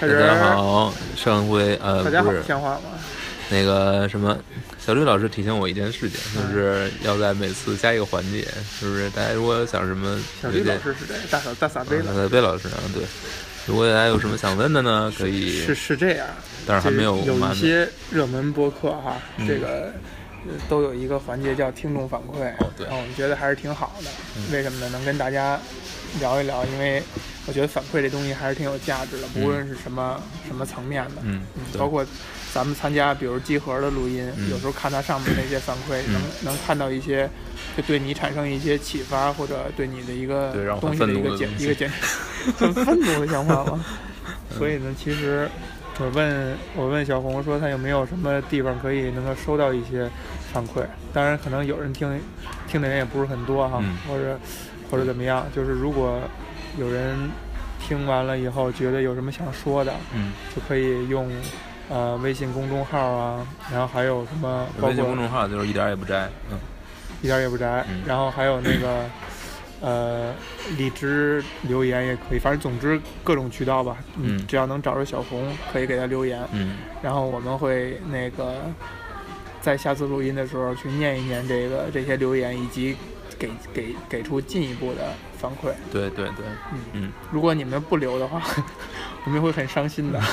[0.00, 2.82] 大家好，上回呃大家好不是，像话吗？
[3.48, 4.36] 那个什么，
[4.78, 6.20] 小绿老师提醒我一件事情，
[6.52, 8.46] 就是要在每次加一个环节，
[8.78, 9.08] 是不是？
[9.10, 13.02] 大家如果想什么小绿老师是这个大嫂大撒杯了，呃贝老师啊，对。
[13.66, 16.26] 如果大家有什么想问的呢，可以是，是这样，
[16.66, 19.92] 但是还没有有一些热门播客哈，嗯这个
[20.46, 24.10] 呃都有一个环节叫听众反馈，哦对我们觉得还是挺好的。
[24.36, 24.88] 嗯为什么呢？
[24.90, 25.58] 能跟大家
[26.20, 27.02] 聊一聊，因为
[27.46, 31.42] 我觉得反馈这东西还是挺有价值的，不论是什么、什么层面的，嗯，
[31.72, 31.78] 对。
[31.78, 32.04] 包括
[32.52, 34.50] 咱们参加，比如集合的录音，嗯。
[34.50, 36.12] 有时候看它上面那些反馈，嗯。
[36.14, 37.28] 能能看到一些，
[37.76, 41.90] 就对你产生一些启发，或者对你的一个东西的一个检一个检，
[42.58, 43.84] 很愤怒的想法吗？
[44.56, 45.48] 所以呢，其实
[45.98, 50.08] 我问我问小红说，他有没有什么地方可以能够收到一些
[50.52, 50.84] 反馈？
[51.12, 52.20] 当然，可能有人听
[52.68, 53.96] 听的人也不是很多哈，嗯。
[54.08, 54.38] 或者
[54.90, 55.46] 或者怎么样。
[55.54, 56.20] 就是如果
[56.78, 57.16] 有人
[57.80, 61.30] 听完了以后觉得有什么想说的，嗯，就可以用
[61.88, 66.58] 呃微信公众号啊，然后还有什么包微信公众号就是一点也不摘，嗯
[67.22, 69.04] 一点也不摘，嗯然后还有那个
[69.80, 70.34] 呃
[70.76, 78.56] 荔枝留言也可以，反正总之各种渠道吧，嗯只要能找着小红，可以给他留言，嗯然后我们会那个
[79.60, 82.96] 在下次录音的时候去念一念这个这些留言，以及
[83.38, 85.72] 给给给出进一步的反馈。
[85.92, 88.42] 对对对，嗯，嗯，如果你们不留的话，
[89.24, 90.20] 我们会很伤心的。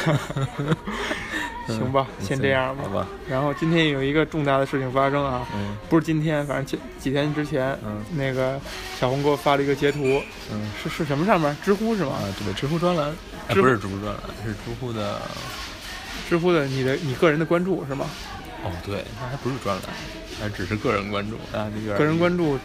[1.66, 2.90] 行吧，嗯先这样吧好。
[2.94, 8.60] 吧，然后今天有一个重大的事情发生啊，嗯不是今天，反正几几天之前，嗯那个
[9.00, 10.70] 小红给我发了一个截图，嗯。
[10.82, 11.56] 是是什么上面？
[11.64, 13.16] 知乎是吗啊？，对，知乎专栏，
[13.48, 15.22] 哎不是知乎专栏，是知乎的。
[16.30, 18.06] 知乎的你的你个人的关注是吗？
[18.66, 19.86] 哦，对，那还不是专栏，
[20.42, 22.58] 还只是个人关注啊，那个个人关注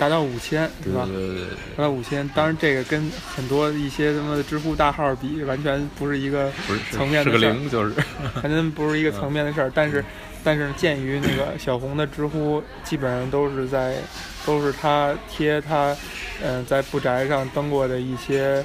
[0.00, 1.04] 达到五千对吧？
[1.04, 6.50] 对对对对，达到五千，当然这个跟很多一些什么知乎大号比，完全不是一个
[6.90, 7.94] 层面的事儿是个零，就是
[8.42, 9.70] 完全不是一个层面的事儿。
[9.74, 10.02] 但是，
[10.42, 13.96] 但是鉴于那个小红的知乎基本上都是在，
[14.46, 15.94] 都是他贴他，
[16.42, 18.64] 嗯、在布宅上登过的一些，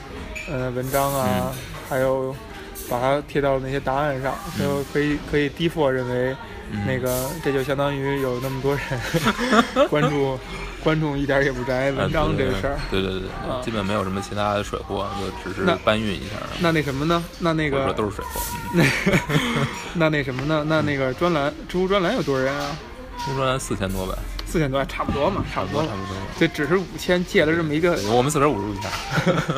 [0.50, 1.52] 呃，文章啊，
[1.90, 2.34] 还有
[2.90, 6.34] 把它贴到那些答案上，嗯就可以可以 default 认为
[6.86, 8.84] 那个这就相当于有那么多人
[9.90, 10.38] 关注
[10.84, 12.78] 观众一点也不宅文章这个事儿。
[12.92, 17.24] 对对对对啊，基本没有什么其他的水货，就只是搬运一下，那那什么呢？
[17.40, 18.42] 那那个都是水货。
[18.74, 18.86] 嗯
[19.94, 20.64] 那那什么呢？
[20.68, 22.76] 那那个专栏知乎专栏有多少人啊？
[23.24, 24.14] 知乎专栏四千多呗，
[24.46, 25.90] 四千多，差不多嘛，差不多差。
[25.90, 26.16] 不多。
[26.38, 28.90] 这只是五千借了这么一个我们自个儿捂住一下，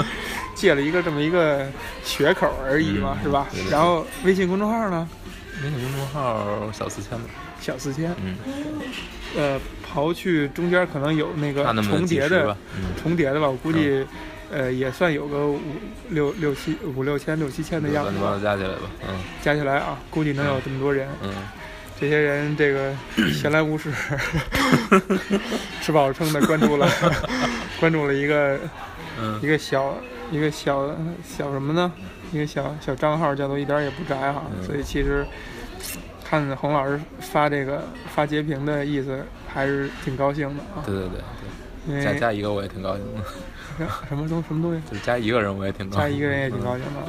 [0.56, 1.68] 借了一个这么一个
[2.04, 3.66] 血口而已嘛，嗯是吧对对？
[3.66, 5.08] 对然后微信公众号呢，
[5.64, 7.26] 微信公众号小四千吧，
[7.60, 8.36] 小四千，嗯，
[9.36, 12.56] 呃，刨去中间可能有那个重叠的
[13.02, 14.06] 重叠的吧，我估计，
[14.52, 15.60] 呃，也算有个五
[16.10, 19.16] 六六七五六千六七千的样子吧加起来吧，嗯。
[19.42, 21.08] 加起来啊，估计能有这么多人。
[21.24, 21.32] 嗯，
[22.00, 22.94] 这些人这个
[23.34, 23.92] 闲来无事，
[25.82, 26.88] 吃饱了撑的关注了
[27.80, 28.60] 关注了一个
[29.20, 29.40] 嗯。
[29.42, 29.98] 一个小
[30.32, 30.96] 一个小
[31.26, 31.92] 小什么呢？
[32.32, 35.26] 一个小小账号叫做一点儿也不宅哈，嗯所以其实
[36.24, 37.84] 看洪老师发这个
[38.14, 41.22] 发截屏的意思还是挺高兴的啊，对对对
[41.88, 44.82] 对，加为加一个我也挺高兴的， 什么东什么东西。
[44.90, 47.02] 就是加一个人我也挺高兴的，加一个人也挺高兴的，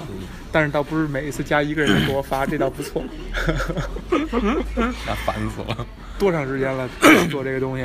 [0.52, 3.02] 但是倒不是每一次加一个人都给我发，这倒不错。
[5.04, 5.86] 那烦死了。
[6.18, 6.88] 多长时间了
[7.30, 7.82] 做这个东西？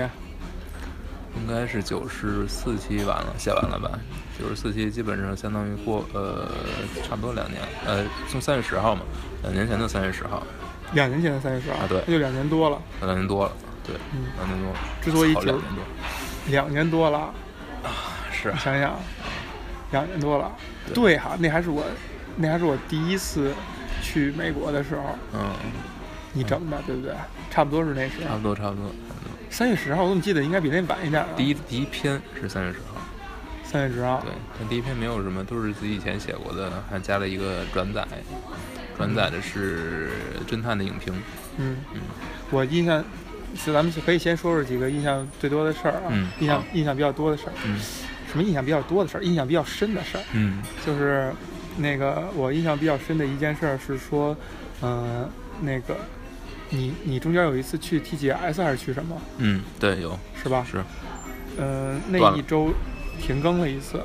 [1.36, 4.00] 应该是九十四期完了，写完了吧？
[4.40, 6.48] 九十四期基本上相当于过呃，
[7.08, 9.02] 差不多两年，呃，从三月十号嘛，
[9.44, 10.42] 两年前的三月十号，
[10.94, 12.82] 两年前的三月十号，啊对那就两年多了。
[13.02, 13.52] 两年多了，
[13.86, 14.80] 对，嗯两年多了。
[15.02, 15.84] 之所以九两年多，
[16.48, 17.34] 两年多了，
[18.32, 19.00] 是啊，想想，
[19.92, 20.52] 两年多了。
[20.88, 21.84] 对对哈，那还是我，
[22.36, 23.54] 那还是我第一次
[24.02, 25.52] 去美国的时候，嗯，
[26.34, 27.14] 你整的，对不对？
[27.52, 28.42] 差不多是那时候差不。
[28.42, 28.92] 多，差不多，差不多。
[29.50, 31.30] 三月十号，我怎么记得应该比那晚一点啊？
[31.38, 32.93] 第一第一篇是三月十号，
[33.74, 38.08] 三月十号对，，但第一篇没有什么，都是自己以前写过的，还加了一个转载，
[38.96, 40.12] 转载的是
[40.48, 41.12] 侦探的影评，
[41.58, 42.02] 嗯嗯，
[42.52, 43.04] 我印象，
[43.58, 47.54] 是咱们可以先说说几个印象最多的事儿啊，嗯印象好印象比较多的事儿。
[47.66, 47.80] 嗯
[48.32, 49.22] 什么印象比较多的事儿？
[49.24, 51.32] 印象比较深的事儿，嗯就是
[51.78, 54.38] 那个我印象比较深的一件事儿是说，
[54.82, 55.28] 呃，
[55.62, 55.96] 那个
[56.70, 60.64] 你你中间有一次去 TGS 还是去什么，嗯，对，有是吧？
[60.70, 60.84] 是
[61.60, 62.74] 嗯、那一周
[63.22, 64.02] 停更了一次，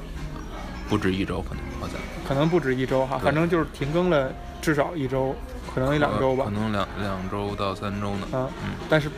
[0.89, 1.97] 不止一周，可能好像。
[2.27, 5.35] 可能不止一周哈，反正就是停更了至少一周，
[5.75, 6.45] 可能一两周吧。
[6.45, 6.51] 可。
[6.51, 8.29] 能两两周到三周呢。
[8.33, 8.71] 啊，嗯。
[8.89, 9.11] 但是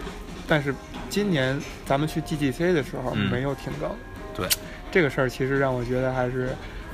[0.47, 0.75] 但是
[1.09, 3.31] 今年咱们去 GGC 的时候嗯。
[3.31, 3.91] 没有停更，
[4.35, 4.49] 对，
[4.91, 6.51] 这个事儿其实让我觉得还是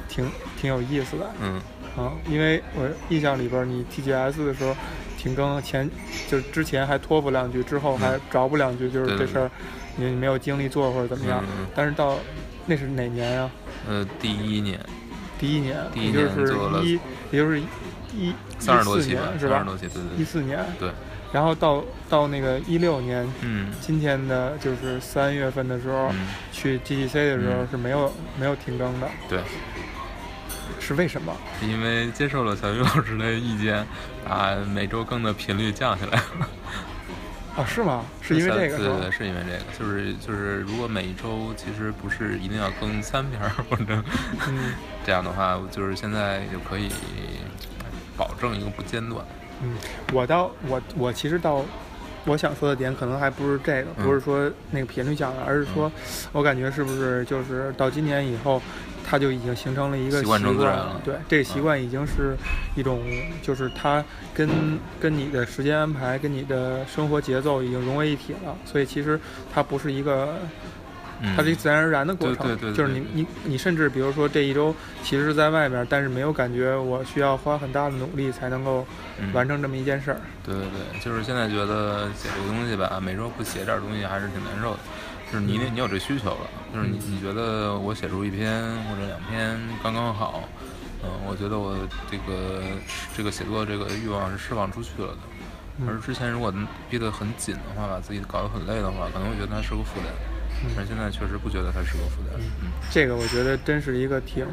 [0.09, 1.31] 挺挺有意思的。
[1.41, 1.61] 嗯。
[1.97, 4.77] 啊，因为我印象里边，你 TGS 的时候
[5.17, 5.91] 停更前，
[6.29, 9.51] 就是之前还托付两句，之后还找补两句，就是这事儿
[9.97, 11.43] 你没有精力做或者怎么样。
[11.75, 12.19] 但是到
[12.67, 13.51] 那是哪年呀？
[13.89, 14.79] 呃，第一年。
[15.39, 16.99] 第一年，第一年做了，也
[17.39, 19.57] 就是一三十多期是吧？
[19.57, 20.19] 三十多期，对对。
[20.19, 20.65] 一四年。
[20.79, 20.91] 对。
[21.33, 26.11] 然后到到那个一六年，嗯，今天的就是三月份的时候，
[26.53, 29.09] 去 GTC 的时候是没有没有停更的。
[29.29, 29.41] 对。
[30.81, 31.37] 是为什么？
[31.63, 33.87] 因为接受了小鱼老师的意见，
[34.25, 36.49] 把每周更的频率降下来了。
[37.57, 38.05] 啊，是吗？
[38.21, 39.01] 是因为这个？
[39.01, 39.65] 对是因为这个。
[39.79, 44.03] 就是就是，如果每一周其实不是一定要更三篇或者
[45.05, 46.91] 这样的话，就是现在就可以
[48.17, 49.25] 保证一个不间断。
[49.63, 49.75] 嗯，
[50.13, 51.65] 我倒我我其实到
[52.27, 55.91] 我想说的点，可能还不是这个，不是说那个频率降了，而是说
[56.33, 58.61] 我感觉是不是就是到今年以后。
[59.09, 62.37] 他就已经形成了一个习惯了，对这个习惯已经是
[62.75, 63.01] 一种，
[63.41, 64.05] 就是它
[64.35, 64.49] 跟
[65.01, 68.57] 跟你的时间安排、跟你的生活节奏已经融为一体了。
[68.65, 69.19] 所以其实
[69.55, 70.35] 它不是一个，
[71.37, 72.75] 它是一个自然而然的过程。
[72.75, 74.75] 就是你你你甚至比如说这一周
[75.05, 78.85] 其实是在外面，但是没有感觉我需要花很大的努力才能够
[79.33, 80.21] 完成这么一件事儿。
[80.45, 84.79] 对对对，就是现在觉得写这个东西吧，每周不写点东西还是挺难受的。
[85.37, 90.49] 就是你你有这需求了，就是你你觉得我写出一篇或者两篇刚刚好，
[91.05, 91.77] 嗯，我觉得我
[92.11, 92.63] 这个
[93.15, 95.19] 这个写作这个欲望是释放出去了的。
[95.87, 96.51] 而之前如果
[96.89, 100.09] 逼得很紧的话，把自己搞得很累的话，可能会觉得它是个负担。
[100.75, 102.41] 但现在确实不觉得它是个负担。
[102.63, 104.47] 嗯，这个我觉得真是一个挺。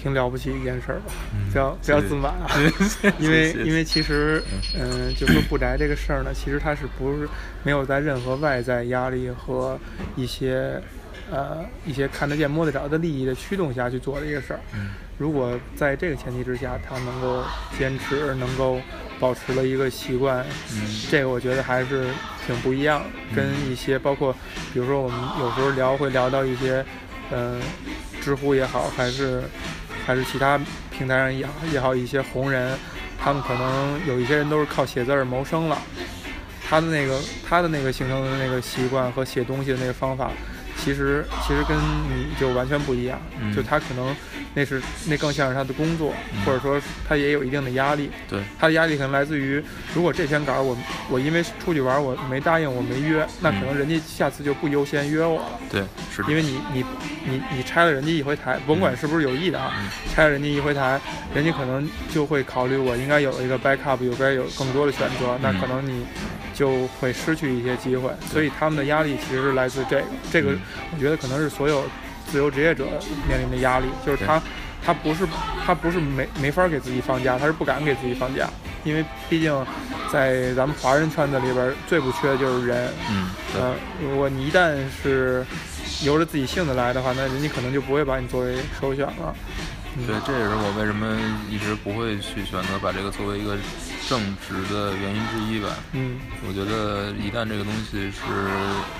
[0.00, 1.12] 挺了不起一件事儿吧，
[1.52, 2.50] 不要不要自满啊！
[3.18, 4.42] 因为因为其实，
[4.78, 7.28] 嗯，就说不宅这个事儿呢，其实它是不是
[7.62, 9.78] 没有在任何外在压力和
[10.16, 10.80] 一些
[11.30, 14.60] 呃一些看得见摸得着的利益的驱动下去做的一个事儿。
[15.18, 17.42] 如果在这个前提之下，他能够
[17.76, 18.80] 坚持，能够
[19.18, 20.46] 保持了一个习惯，
[21.10, 22.06] 这个我觉得还是
[22.46, 23.02] 挺不一样。
[23.34, 24.32] 跟一些包括，
[24.72, 26.84] 比如说我们有时候聊会聊到一些，
[27.32, 27.60] 嗯，
[28.20, 29.42] 知乎也好，还是。
[30.06, 30.58] 还是其他
[30.90, 32.78] 平台上也也好，一些红人，
[33.18, 35.78] 他们可能有一些人都是靠写字儿谋生了。
[36.68, 40.30] 他的那个他的那个形成的那个习惯和写东西的那个方法。
[40.78, 43.20] 其实其实跟你就完全不一样，
[43.54, 44.14] 就他可能
[44.54, 46.14] 那是那更像是他的工作，
[46.46, 48.10] 或者说他也有一定的压力。
[48.28, 49.62] 对，他的压力可能来自于，
[49.94, 50.76] 如果这篇稿我
[51.10, 55.48] 我因为出去玩我没答应我没约，那可能人家下次就不优先约我了。
[55.70, 55.82] 对，
[56.14, 56.84] 是因为你你
[57.26, 59.74] 你你拆了人家一回台，甭管是不是有意的啊，
[60.14, 61.00] 拆了人家一回台，
[61.34, 66.06] 人家可能就会考虑我应该有一个 backup，有该有更多的选择，那可能你。
[66.58, 70.04] 就会失去一些机会，所以他们的压力其实是来自这个。
[70.32, 70.50] 这个
[70.92, 71.84] 我觉得可能是所有
[72.28, 72.86] 自由职业者
[73.28, 74.42] 面临的压力，就是他
[74.84, 75.24] 他不是
[75.64, 78.50] 他不是没没法给自己放假，他是不敢给自己放假，
[78.82, 79.54] 因为毕竟
[80.12, 82.90] 在咱们华人圈子里边最不缺的就是人。
[83.08, 85.46] 嗯，呃，如果你一旦是
[86.02, 89.32] 由着自己性子来的话，那人家可能就不会把你作为首选了。
[90.06, 91.18] 对，这也是我为什么
[91.50, 93.56] 一直不会去选择把这个作为一个。
[94.08, 95.68] 正直的原因之一吧。
[95.92, 96.18] 嗯，
[96.48, 98.22] 我觉得一旦这个东西是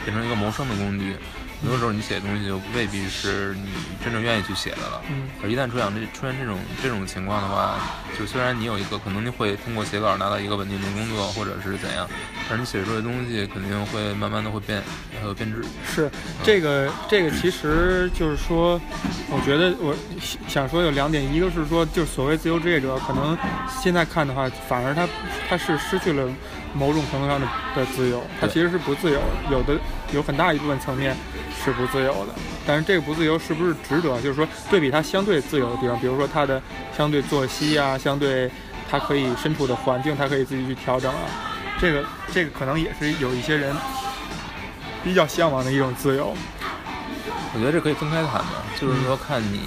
[0.05, 1.17] 变成一个谋生的工具。
[1.61, 3.71] 很多时候你写的东西就未必是你
[4.03, 5.03] 真正愿意去写的了，
[5.43, 7.79] 而一旦出现这出现这种这种情况的话，
[8.17, 12.09] 就虽然你有一个可能你会通过写稿拿到一个稳定的工作或者是怎样，
[12.49, 14.81] 但是你写出来的东西肯定会慢慢的会变，
[15.25, 15.65] 会变质。
[15.85, 16.09] 是
[16.45, 18.81] 这个这个其实就是说，
[19.29, 19.93] 我觉得我
[20.47, 23.37] 想说有两点，一个是说就是所谓自由职业者，可能
[23.83, 25.09] 现在看的话，反而他
[25.49, 26.29] 他是失去了
[26.73, 29.77] 某种程度上的的自由，他其实是不自由，有的
[30.13, 31.17] 有很大一部分层面。
[31.61, 32.33] 是不自由的，
[32.65, 34.19] 但是这个不自由是不是值得？
[34.23, 36.63] 就是说，对比它相对自由的地方，比如说它的
[36.97, 38.49] 相对作息啊，相对
[38.89, 41.19] 它可以身处的环境，它可以自己去调整啊。
[41.81, 43.75] 这个这个可能也是有一些人
[45.03, 46.33] 比较向往的一种自由。
[47.55, 49.63] 我觉得这可以分开谈的，就是说看你。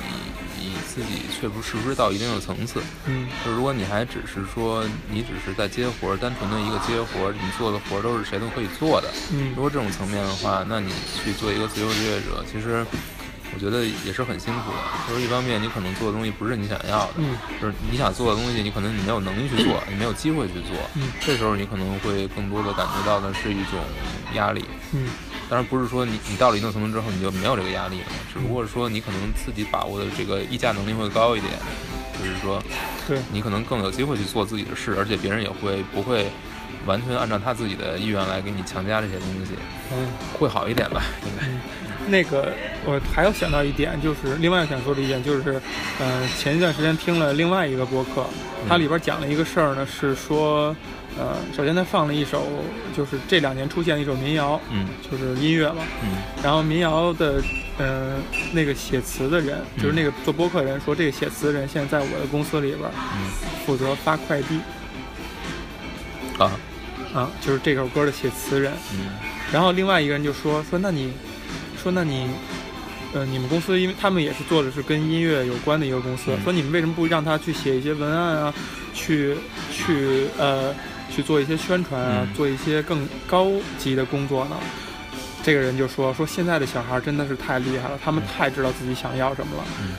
[0.93, 10.91] 自己却不是不是到一定的层次，嗯，就如果你还只是说你只是在接活儿，单纯的一个接活儿，你做的活儿都是谁都可以做的，嗯，如果这种层面的话，那你
[11.23, 12.85] 去做一个自由职业者，其实
[13.53, 14.77] 我觉得也是很辛苦的。
[15.09, 23.79] 就是一方面你可能做的东西不是你想要的，嗯，就是你想做的东西，你可能你没有能力去做，你没有机会去做，嗯，这时候你可能会更多的感觉到的是一种
[24.33, 25.07] 压力，嗯。
[25.49, 31.51] 当然不是说你你到了一定层次之后你就没有这个压力了，只不过是说你可能自己把握的这个议价能力会高一点，
[32.17, 32.63] 就是说，
[33.05, 36.27] 对，你可能更有机会去做自己的事，而且别人也会不会
[36.85, 39.53] 完全按照他自己的意愿来给你强加这些东西，
[39.91, 40.07] 嗯，
[40.37, 41.47] 会好一点吧，应该。
[42.07, 42.51] 那个
[42.83, 45.61] 我还要想到一点，就是另外想说的一点就是，
[45.99, 48.25] 嗯、前一段时间听了另外一个播客，
[48.67, 50.75] 它里边讲了一个事儿呢，是说，
[51.19, 52.43] 呃，首先他放了一首，
[52.97, 54.87] 就是这两年出现的一首民谣，嗯。
[55.09, 56.17] 就是音乐嘛，嗯。
[56.43, 57.39] 然后民谣的，
[57.77, 58.15] 呃，
[58.51, 63.29] 那个写词的人，就是那个做播客的人说，这个写词的人现在在我的公司里边嗯。
[63.63, 64.59] 负责发快递，
[66.39, 66.49] 啊
[67.13, 68.73] 啊，就是这首歌的写词人。
[68.93, 69.07] 嗯
[69.51, 71.11] 然后另外一个人就说说，那你
[71.81, 72.25] 说那你，
[73.13, 78.53] 呃，你们公司因为他们也是做的是跟音乐有关的一个公司，嗯说你们为什么不让他去写一些文案啊，
[78.93, 79.35] 去
[79.73, 80.73] 去呃
[81.13, 84.55] 去做一些宣传啊，嗯做一些更高级的工作呢？
[85.43, 89.63] 这个人就说说现在的小孩真的是太厉害了，他们太知道自己想要什么了。
[89.81, 89.95] 嗯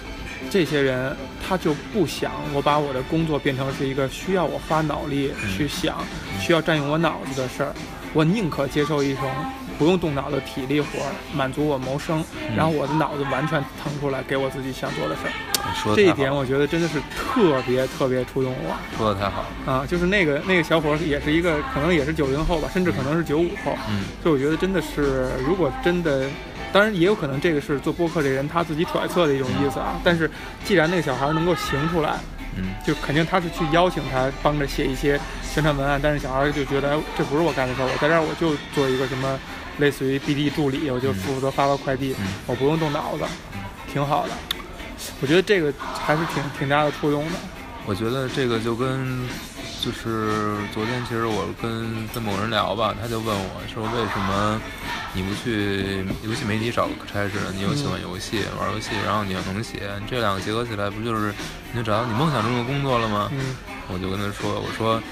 [0.51, 5.57] 这些人他就不想我把我的工作变成是一个需要我花脑力嗯。
[5.57, 6.05] 去想、
[6.41, 7.73] 需要占用我脑子的事儿，
[8.13, 9.31] 我宁可接受一种
[9.79, 12.57] 不用动脑的体力活儿，满足我谋生，嗯。
[12.57, 15.33] 然后我的脑子完全腾出来给我自己想做的事儿。
[15.75, 18.77] 说这一点我觉得真的是特别特别触动我。
[18.99, 19.45] 说的太好。
[19.65, 19.87] 了，啊！
[19.89, 24.05] 就是那个那个小伙儿也是一个可能也是九零后吧，甚至可能是九五后，嗯。
[24.23, 26.27] 所以我觉得真的是，如果真的，
[26.73, 30.01] 当然也有可能这个是做播客这人他自己揣测的一种意思啊。
[30.03, 30.31] 但是
[30.65, 32.19] 既然那个小孩能够行出来，
[32.57, 39.39] 嗯就肯定他是去邀请他帮着写一些宣传文案，但是小孩就觉得哎这不是我干的事儿，我在这儿我就做一个什么
[39.79, 43.25] 类似于 BD 助理，我就负责发发快递，嗯我不用动脑子，
[43.91, 44.33] 挺好的。
[45.21, 47.33] 我觉得这个还是挺挺大的触动的。
[47.85, 49.29] 我觉得这个就跟
[49.83, 54.61] 就是昨天，其实我跟跟某人聊吧，他就问我说，为什么
[55.13, 57.53] 你不去游戏媒体找个差事呢？
[57.53, 61.35] 你又喜欢游戏，玩游戏，然后你又能写，这两个结合起来，不就是
[61.73, 63.29] 你就找到你梦想中的工作了吗？
[63.33, 63.57] 嗯
[63.89, 65.03] 我就跟他说，我说，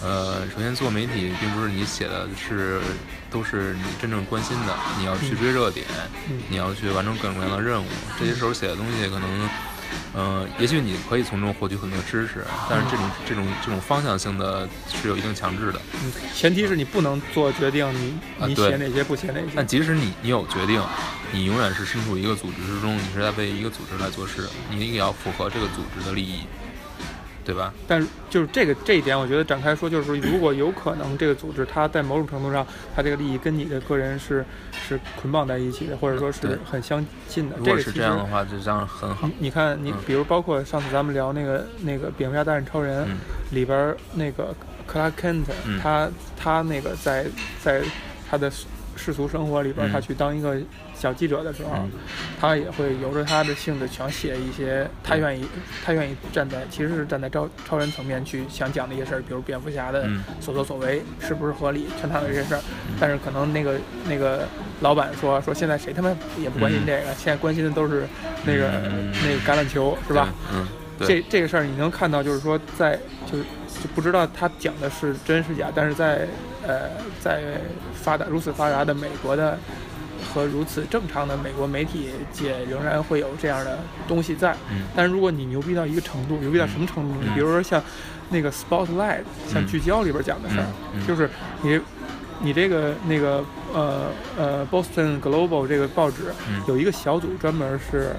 [0.00, 2.80] 呃，首先做媒体并不是你写的是
[3.28, 5.84] 都是你真正关心的，你要去追热点，
[6.30, 7.86] 嗯你要去完成各种各样的任务。
[8.18, 9.28] 这些时候写的东西可能，
[10.14, 15.80] 呃，也许你可以从中获取很多知识，但是这种这种这种方向性的是有一定强制的。
[16.02, 19.46] 嗯，前提是你不能做决定，你你写哪些不写哪些。
[19.54, 20.82] 但即使你你有决定，
[21.32, 26.40] 你永远是身处一个组织之中，你是在为一个组织来做事，你也要符合这个组织的利益，
[27.44, 27.72] 对吧？
[27.86, 34.44] 但是就是这个这一点，我觉得展开说，就是说，如果有可能这个组织它在某种程度上，它这个利益跟你的个人是
[34.88, 37.56] 是捆绑在一起的，或者说是很相近的。
[37.58, 39.50] 如果是这个其实这样的话，这这样很好你。
[39.50, 43.16] 看，你嗯比如包括上次咱们聊那个那个《蝙蝠侠大战超人》嗯
[43.50, 44.54] 里边儿那个
[44.86, 47.26] 克拉 Kent，、嗯他他那个在
[47.62, 47.82] 在
[48.30, 48.50] 他的
[49.02, 50.56] 世世俗生活里边他去当一个
[50.94, 51.90] 小记者的时候，嗯。
[52.40, 55.44] 他也会由着他的性子想写一些他愿意
[55.84, 60.22] 他愿意站在其实是站在超超人层面去想讲的一些事儿，比如蝙蝠侠的嗯。
[60.40, 62.60] 所作所为是不是合理，全他的这些事儿。
[63.00, 63.74] 但是可能那个
[64.08, 64.46] 那个
[64.80, 68.06] 老板说说现在谁他妈也不关心这个，现在关心的都是
[68.46, 69.12] 那个、嗯。
[69.24, 70.32] 那个橄榄球是吧？
[70.52, 70.66] 嗯，
[71.00, 72.98] 这这个事儿你能看到，就是说在
[73.30, 73.44] 就是
[73.80, 76.26] 就不知道他讲的是真是假，但是在
[76.66, 77.60] 呃在
[77.94, 79.58] 发达如此发达的美国的
[80.32, 84.52] 和如此正常的美国媒体界，仍然会有这样的东西在。
[84.70, 87.26] 嗯但是如果你牛逼到一个程度，牛逼到什么程度呢？
[87.28, 87.82] 嗯比如说像
[88.30, 90.66] 那个 Spotlight，像嗯聚焦里边讲的事儿，
[91.06, 91.28] 就是
[91.62, 91.80] 你
[92.40, 94.06] 你这个那个呃
[94.38, 98.14] 呃 Boston Global 这个报纸、嗯有一个小组专门是。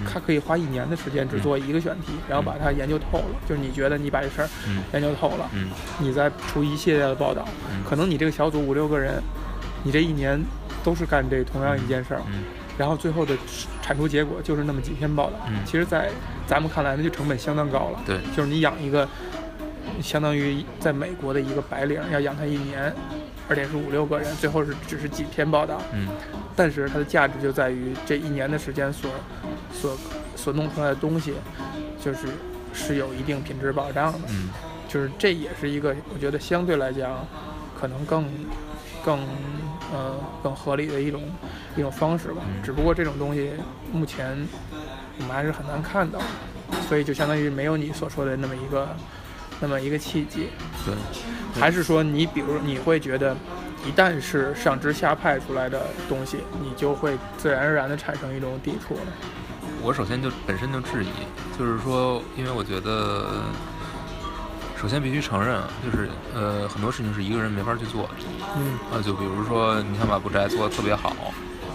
[0.00, 0.06] 嗯。
[0.06, 3.36] 他可以花一年的时间只做一个选题，然后把它研究透了。
[3.48, 4.82] 就是你觉得你把这事儿嗯。
[4.92, 5.68] 研究透了，嗯。
[5.98, 7.82] 你再出一系列的报道，嗯。
[7.88, 9.22] 可能你这个小组五六个人，
[9.84, 10.40] 你这一年
[10.82, 12.44] 都是干这同样一件事儿，嗯。
[12.78, 13.36] 然后最后的
[13.82, 15.36] 产出结果就是那么几篇报道。
[15.48, 15.56] 嗯。
[15.64, 16.10] 其实，在
[16.46, 18.00] 咱们看来，那就成本相当高了。
[18.06, 19.08] 对，就是你养一个，
[20.00, 22.94] 相当于在美国的一个白领，要养他一年，
[23.48, 26.08] 而且是五六个人，最后是只是几篇报道，嗯
[26.54, 29.10] 但是它的价值就在于这一年的时间所
[29.72, 29.96] 所
[30.36, 31.34] 所弄出来的东西，
[32.00, 32.28] 就是
[32.72, 34.18] 是有一定品质保障的。
[34.30, 34.50] 嗯
[34.88, 37.26] 就是这也是一个我觉得相对来讲，
[37.78, 38.24] 可能更
[39.04, 39.18] 更
[39.92, 41.22] 呃更合理的一种
[41.76, 42.42] 一种方式吧。
[42.46, 43.50] 嗯只不过这种东西
[43.92, 44.48] 目前
[45.18, 46.18] 我们还是很难看到，
[46.88, 48.88] 所以就相当于没有你所说的那么一个
[49.60, 50.48] 那么一个契机。
[50.84, 50.94] 对，
[51.60, 53.36] 还是说你比如你会觉得，
[53.86, 59.12] 一旦是上知下派出来的东西，你就会自然而然的产生一种抵触呢？
[59.82, 61.08] 我首先就本身就质疑，
[61.56, 63.44] 就是说，因为我觉得，
[64.80, 68.10] 首先必须承认啊，就是呃，很多事情是一个人没法去做的
[68.56, 68.98] 嗯啊。
[69.00, 71.14] 就比如说，你想把布宅做得特别好，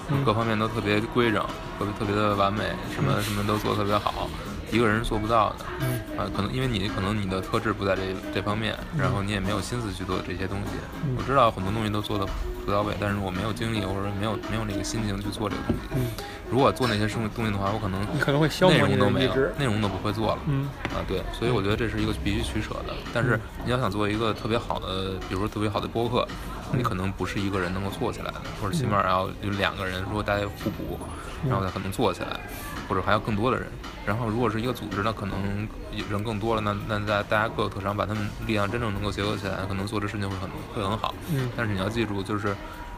[0.09, 1.41] 嗯各方面都特别规整，
[1.79, 4.29] 特别特别的完美，什么什么都做得特别好，
[4.73, 5.65] 一个人是做不到的。
[5.81, 8.01] 嗯啊，可能因为你可能你的特质不在这
[8.33, 10.71] 这方面，然后你也没有心思去做这些东西。
[11.05, 12.25] 嗯我知道很多东西都做的
[12.65, 15.81] 不到位，但是我没有精力或者没有没有那个心情去做这个东西。
[15.95, 16.07] 嗯，
[16.49, 19.35] 如果做那些东东西的话，我可能你可能会消内磨你容都没有。
[19.57, 20.39] 内容都不会做了。
[20.47, 22.93] 嗯啊，对，所以我觉得这是一个必须取舍的。
[23.13, 26.27] 但是你要想做一个特别好的，比如说特别好的播客，
[26.75, 30.99] 你可能不是一个人能够做起来的，或者起码要有两个人，如果大家互补，
[31.47, 32.39] 然后才可能做起来，
[32.87, 33.67] 或者还要更多的人。
[34.05, 35.67] 然后如果是一个组织，那可能
[36.09, 41.13] 人更多了，那那大大家各有特长，把他们力量真正能够结合起来，可能做这事情会很会很好。
[41.31, 42.55] 嗯但是你要记住，就是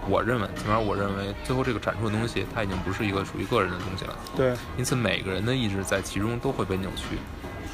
[0.08, 4.16] 我认为，起码我认为，最后这个产出的东西，它已经不是一个属于个人的东西了。
[4.36, 7.18] 对，因此每个人的意志在其中都会被扭曲，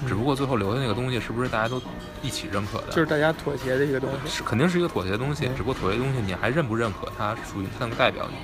[0.08, 1.82] 只不过最后留下那个东西是不是大家都
[2.22, 2.88] 一起认可的？
[2.88, 4.30] 就是大家妥协的一个东西。
[4.30, 8.38] 是肯定是一个妥协的东西，嗯只不过妥协的东西你还认不认可它属于它能代表你？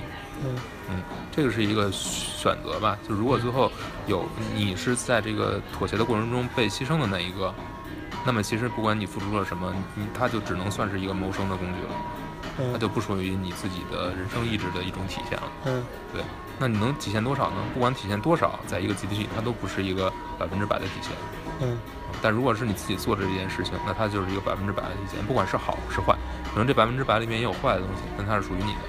[0.44, 0.54] 嗯
[0.90, 2.96] 嗯，这个是一个选择吧。
[3.08, 3.70] 就如果最后
[4.06, 4.24] 有
[4.54, 7.52] 你是在这个妥协的过程中被牺牲的那一个，
[8.24, 15.52] 那么其实不管你付出了什么，你它就只能算是一个谋生的工具了，它嗯就不属于你自己的人生意志的一种体现了。
[15.64, 15.84] 嗯
[16.14, 16.22] 对，
[16.56, 17.56] 那你能体现多少呢？
[17.74, 21.10] 不管体现多少，在一个集体里，它都不是一个百分之百的体现。
[21.60, 21.78] 嗯
[22.22, 26.16] 但如果是你自己做的这件事情，那它就是一个百分之百的意见，不管是好是坏，
[26.52, 28.80] 可能这百分之百里面也有坏的东西，但它是属于你的。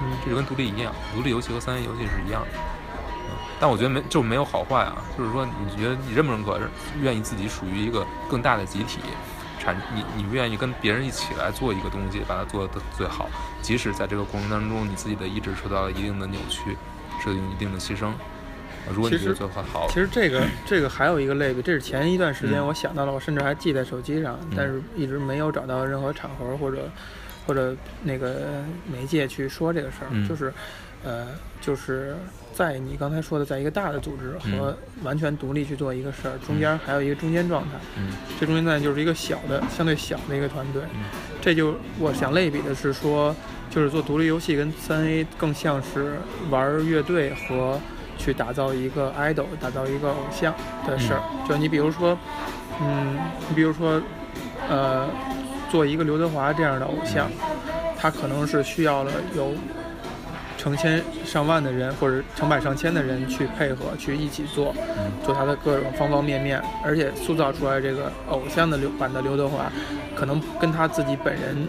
[0.00, 2.48] 嗯这就跟独立一样，独立游戏和三 A 游戏是一样的。
[2.52, 6.60] 嗯，但我觉得没就没有好坏啊，就是说你觉得你认不认可，
[7.00, 9.00] 愿意自己属于一个更大的集体，
[9.58, 13.28] 产你你愿意跟别人一起来做一个东西，把它做得最好，
[13.62, 16.76] 即使在这个过程当中你自己的意志受到了一定的扭曲，
[17.24, 18.12] 受到一定的牺牲。
[18.88, 22.66] 呃如果你其实觉得最后好，其实这个这个还有一个类比，这是前一段时间嗯。
[22.66, 26.90] 我想到了，我甚至还记在手机上，但是一直没有找到任何场合或者
[27.46, 30.26] 或者那个媒介去说这个事儿，嗯。
[30.26, 30.52] 就是
[31.04, 31.28] 呃
[31.60, 32.16] 就是
[32.52, 38.10] 在你刚才说的，在一个大的组织和完全独立去做一个事儿，中间还有一个中间状态，嗯。
[38.40, 41.04] 这中间状态就是一个小的相对小的一个团队，嗯。
[41.40, 43.34] 这就我想类比的是说，
[43.70, 46.16] 就是做独立游戏跟三 A 更像是
[46.50, 47.80] 玩乐队和
[48.18, 50.52] 去打造一个 idol、打造一个偶像
[50.86, 51.22] 的事儿。
[51.48, 52.18] 就你比如说，
[52.82, 53.16] 嗯，
[53.48, 54.02] 你比如说，
[54.68, 55.08] 呃，
[55.70, 57.30] 做一个刘德华这样的偶像，
[57.98, 59.52] 他可能是需要了有
[60.58, 64.74] 成千上万的人或者成百上千的人去配合，去一起做，
[65.24, 69.70] 做他的各种方方面面，而且塑造出来这个偶像的刘版的刘德华，
[70.16, 71.66] 可能跟他自己本人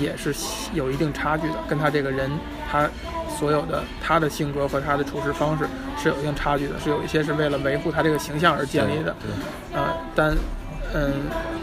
[0.00, 0.34] 也是
[0.72, 2.30] 有一定差距的，跟他这个人
[2.70, 2.88] 他
[3.34, 5.66] 所有的他的性格和他的处事方式
[5.98, 10.34] 是有一定差距的，是有一些是为了维护他这个形象而建立的，对，啊、但
[10.94, 11.12] 嗯，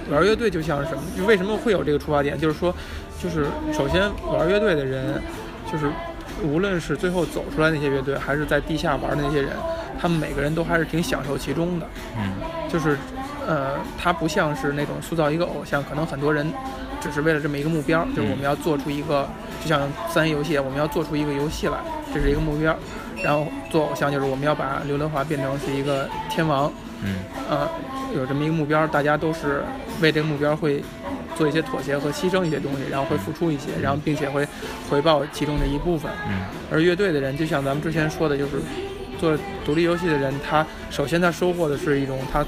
[0.10, 1.02] 玩乐队就像是什么？
[1.18, 2.38] 就为什么会有这个出发点？
[2.38, 2.76] 就是说，
[3.22, 5.22] 就是首先玩乐队的人，
[5.72, 5.90] 就是
[6.44, 9.52] 无论是最后走出来那些乐队，还是在地下玩的那些人，
[10.00, 11.88] 他们每个人都还是挺享受其中的。
[12.18, 12.34] 嗯
[12.70, 12.98] 就是，
[13.48, 16.46] 呃，他不像是那种塑造一个偶像，可能很多人
[17.02, 19.28] 只是为了这么一个目标，就是我们要做出一个，
[19.62, 21.78] 就像三 A 游戏，我们要做出一个游戏来，
[22.14, 22.76] 这是一个目标。
[23.24, 26.72] 然后做偶像就是我们要把刘德华变成是一个天王，
[27.04, 27.18] 嗯
[27.50, 27.70] 呃，
[28.16, 29.64] 有这么一个目标，大家都是
[30.02, 30.84] 为这个目标会
[31.36, 34.48] 做一些妥协和牺牲一些东西，然后会付出一些，然后并且会
[34.90, 36.12] 回报其中的一部分。
[36.28, 38.54] 嗯而乐队的人，就像咱们之前说的，就是
[39.20, 42.44] 做独立游戏的人，他首先他收获的是一种他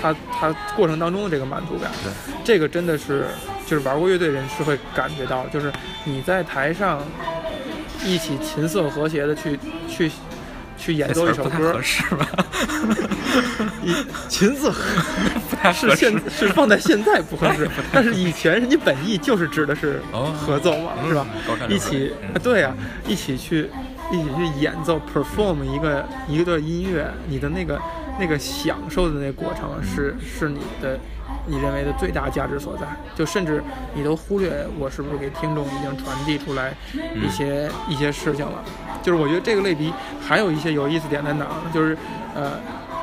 [0.00, 1.90] 他他过程当中的这个满足感。
[2.02, 2.12] 对，
[2.42, 3.26] 这个真的是
[3.70, 7.00] 就是玩过乐队的人是会感觉到，就是你在台上
[8.04, 9.56] 一起琴瑟和谐的去
[9.88, 10.10] 去
[10.76, 12.26] 去演奏一首歌这词儿不太合，适吧？
[13.84, 13.94] 一
[14.28, 16.12] 琴瑟和是现。
[16.28, 21.24] 是放在现在不 合适，但是以前人家本意就是指的是哦合奏嘛，是吧？
[21.68, 22.74] 一起对呀、
[23.06, 23.70] 一起去
[24.10, 27.80] 一起去演奏 perform 一个一个音乐，你的那个
[28.18, 30.98] 那个享受的那个过程是是你的
[31.46, 33.62] 你认为的最大价值所在，就甚至
[33.94, 36.74] 你都忽略我是不是给听众已经传递出来
[37.14, 38.62] 一些、一些事情了。
[39.02, 41.70] 就是我觉得这个类比还有一些有意思点在哪儿呢？
[41.72, 41.96] 就是
[42.34, 42.52] 呃。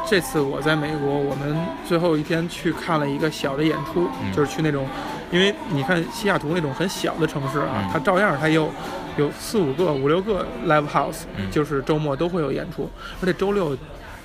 [0.10, 1.54] 这次我在美国，我们
[1.86, 4.88] 最后一天去看了一个小的演出，嗯就是去那种，
[5.32, 8.70] 因为你看西雅图那种很小的城市啊，嗯它照样它有
[9.18, 12.90] 有四五个、五六个 live house，、嗯就是周末都会有演出，
[13.22, 13.78] 而且周六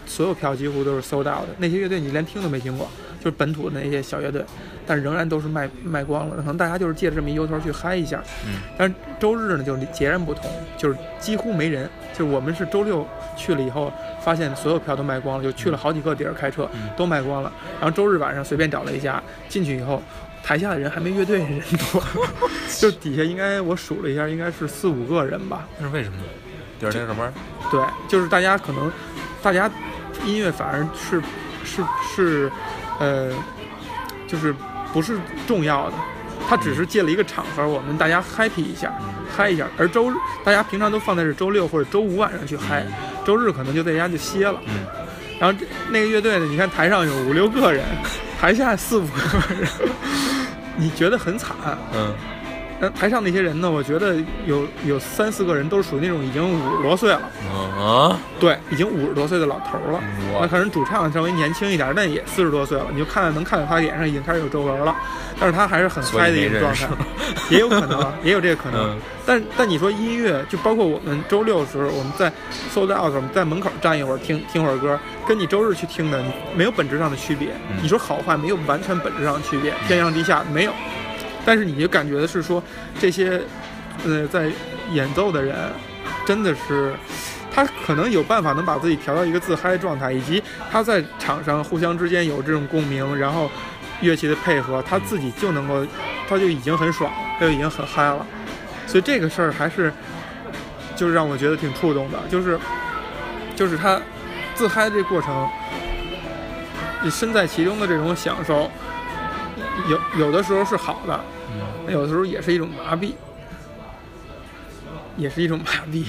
[0.06, 1.48] 所有票几乎都是 sold out 的。
[1.58, 2.88] 那些乐队你连听都没听过，
[3.18, 4.44] 就是本土的那些小乐队，
[4.86, 6.36] 但仍然都是卖卖光了。
[6.36, 8.22] 可能大家就是借着这么一由头去嗨一下。
[8.46, 11.88] 嗯但是周日呢就截然不同，就是几乎没人。
[12.12, 13.90] 就是我们是周六去了以后，
[14.22, 17.50] 发现所有票都卖光了，就去了好几个地儿开车嗯都卖光了。
[17.80, 20.02] 然后周日晚上随便找了一家，进去以后。
[20.44, 21.60] 台下的人还没乐队人
[21.92, 22.02] 多，
[22.80, 25.68] 就底下应该我数了一下，应该是四五个人吧。
[25.78, 26.24] 那是为什么呢？
[26.80, 27.32] 第二天上班。
[27.70, 28.90] 对，就是大家可能，
[29.42, 29.70] 大家
[30.24, 31.20] 音乐反而是
[31.64, 31.82] 是
[32.14, 32.52] 是，
[33.00, 33.32] 呃，
[34.28, 34.54] 就是
[34.92, 35.96] 不是重要的，
[36.48, 38.92] 它只是借了一个场合，我们大家 happy 一下，
[39.34, 39.66] 嗨一下。
[39.76, 42.86] 而周日大家平常都放在是周六或者周五晚上去嗨，
[43.24, 44.60] 周日可能就在家就歇了。
[44.66, 44.84] 嗯。
[45.40, 47.84] 然后这那个乐队呢，你看台上有五六个人，
[48.40, 49.68] 台下四五个人，
[50.76, 51.56] 你觉得很惨。
[51.92, 52.14] 嗯。
[52.82, 53.70] 那台上那些人呢？
[53.70, 57.30] 我觉得有有三四个人都是属于那种已经五十多岁了。
[57.78, 60.02] 啊，对，已经五十多岁的老头了。
[60.40, 62.86] 那可能主唱稍微年轻一点，但也四十多岁了。
[62.90, 64.96] 你就看能看到他脸上已经开始有皱纹了，
[65.38, 66.88] 但是他还是很嗨的一个状态。
[67.50, 68.98] 也有可能，也有这个可能。
[69.24, 72.32] 但但你说音乐，就包括我们周六的时候，我们在
[72.74, 76.20] Sold Out，我们在门口站一会儿听听会儿歌，跟你周日去听的
[76.56, 77.50] 没有本质上的区别。
[77.80, 80.72] 你说好坏没有完全本质上的区别，天上地下没有。
[81.44, 82.62] 但是你就感觉的是说，
[83.00, 83.40] 这些，
[84.06, 84.50] 呃，在
[84.92, 85.56] 演奏的人，
[86.24, 86.94] 真的是，
[87.52, 93.50] 他可能有办法能把自己调到一个自嗨状态，以及他在场上互相之间有这种共鸣，然后
[94.00, 95.84] 乐器的配合，他自己就能够，
[96.28, 98.24] 他就已经很爽了，他就已经很嗨了。
[98.86, 99.92] 所以这个事儿还是，
[100.94, 102.58] 就是让我觉得挺触动的，就是，
[103.56, 104.00] 就是他
[104.54, 105.48] 自嗨这过程，
[107.02, 108.70] 你身在其中的这种享受。
[109.88, 111.20] 有有的时候是好的，
[111.88, 113.14] 有的时候也是一种麻痹，
[115.16, 116.04] 也是一种麻痹。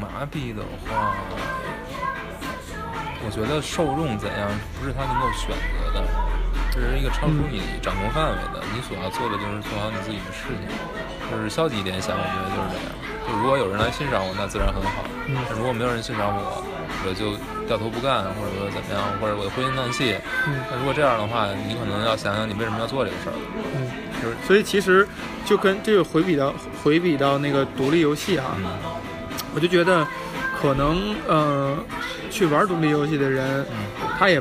[0.00, 1.14] 麻痹的话，
[3.24, 6.04] 我觉得受众怎样不是他能够选择的，
[6.70, 8.60] 这是一个超出你掌控范围的。
[8.74, 10.66] 你所要做的就是做好你自己的事情。
[11.30, 12.86] 就是消极一点想，我觉得就是这样。
[13.26, 15.02] 就如果有人来欣赏我，那自然很好。
[15.26, 16.62] 但如果没有人欣赏我，
[17.06, 17.36] 我就
[17.68, 20.16] 掉头不干，或者说怎么样，或者我灰心丧气。
[20.46, 23.36] 嗯，那如果这样的话，你可能要想想你为什么要做这个事儿。
[23.76, 23.90] 嗯，
[24.22, 25.06] 就是，所以其实
[25.44, 28.56] 就跟这个回比到回比到那个独立游戏哈，
[29.54, 30.06] 我就觉得
[30.60, 31.76] 可能呃，
[32.30, 33.66] 去玩独立游戏的人，
[34.18, 34.40] 他也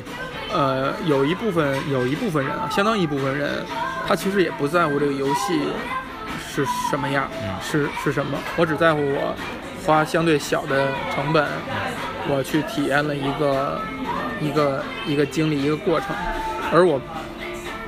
[0.54, 3.64] 呃有一部分有一部分人啊，相当一部分人，
[4.08, 5.60] 他其实也不在乎这个游戏
[6.50, 7.28] 是什么样，
[7.62, 9.36] 是是什么，我只在乎我。
[9.86, 11.46] 花相对小的成本，
[12.30, 13.82] 我去体验了一个
[14.42, 16.16] 一个一个经历一个过程，
[16.72, 17.00] 而我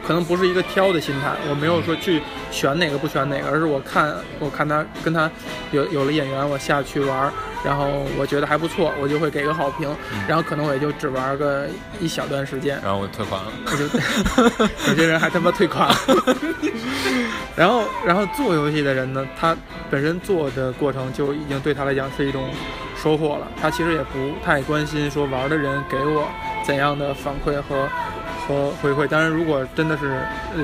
[0.07, 5.29] 可能不是一个挑的心态，我没有说去选哪个不选哪个，而是我看我看他跟他
[5.71, 7.31] 有有了演员，我下去玩，
[7.63, 9.89] 然后我觉得还不错，我就会给个好评，
[10.27, 11.67] 然后可能我也就只玩个
[11.99, 15.95] 一小段时间，然后我退款了，我 就有些人还他妈退款了。
[17.55, 19.55] 然后，然后做游戏的人呢，他
[19.89, 22.49] 本身做的过程就已经对他来讲是一种
[23.01, 23.47] 收获了。
[23.61, 26.27] 他其实也不太关心说玩的人给我
[26.65, 27.87] 怎样的反馈和
[28.47, 29.07] 和回馈。
[29.07, 30.19] 当然，如果真的是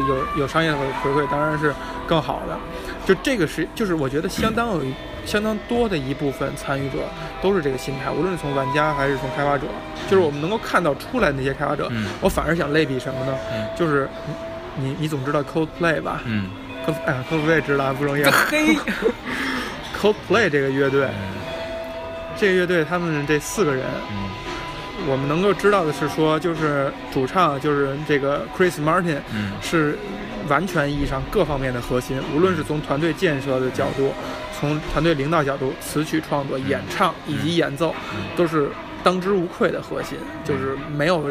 [0.07, 1.73] 有有商业的回回馈，当然是
[2.07, 2.57] 更好的。
[3.05, 4.81] 就这个是，就是我觉得相当有
[5.25, 6.99] 相当多的一部分参与者
[7.41, 9.65] 都是这个心态，无论是从玩家还是从开发者，
[10.09, 11.91] 就是我们能够看到出来那些开发者，
[12.21, 13.35] 我反而想类比什么呢？
[13.77, 14.07] 就是
[14.75, 16.21] 你你总知道 Codeplay 吧？
[16.25, 16.49] 嗯。
[16.83, 18.23] 科哎呀，Coldplay 知道不容易。
[18.49, 18.75] 嘿
[20.01, 21.07] ，Coldplay 这个乐队，
[22.35, 23.85] 这个乐队他们这四个人，
[25.07, 29.17] 我们能够知道的是说，就是主唱就是这个 Chris Martin，
[29.61, 29.97] 是
[30.47, 34.13] 完全意义上各方面的核心，无论是从团队建设的角度，
[34.59, 37.93] 从团队领导角度，词曲创作、演唱以及演奏，
[38.35, 38.69] 都是
[39.03, 41.25] 当之无愧的核心，就是没有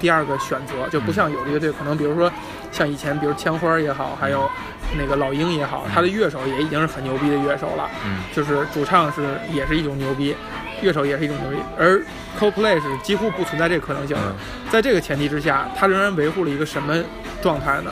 [0.00, 2.30] 第二个选择，就不像有的乐队可能，比如说
[2.70, 4.48] 像以前，比如枪花也好，还有。
[4.94, 10.36] 那个老鹰也好，他的乐手也已经是很牛逼的乐手了，嗯，就是主唱是也是一种牛逼，
[10.82, 12.02] 乐手也是一种能力，而
[12.38, 14.34] CoPlay 是几乎不存在这个可能性的。
[14.70, 16.94] 在这个前提之下，他仍然维护了一个什么
[17.40, 17.90] 状态呢？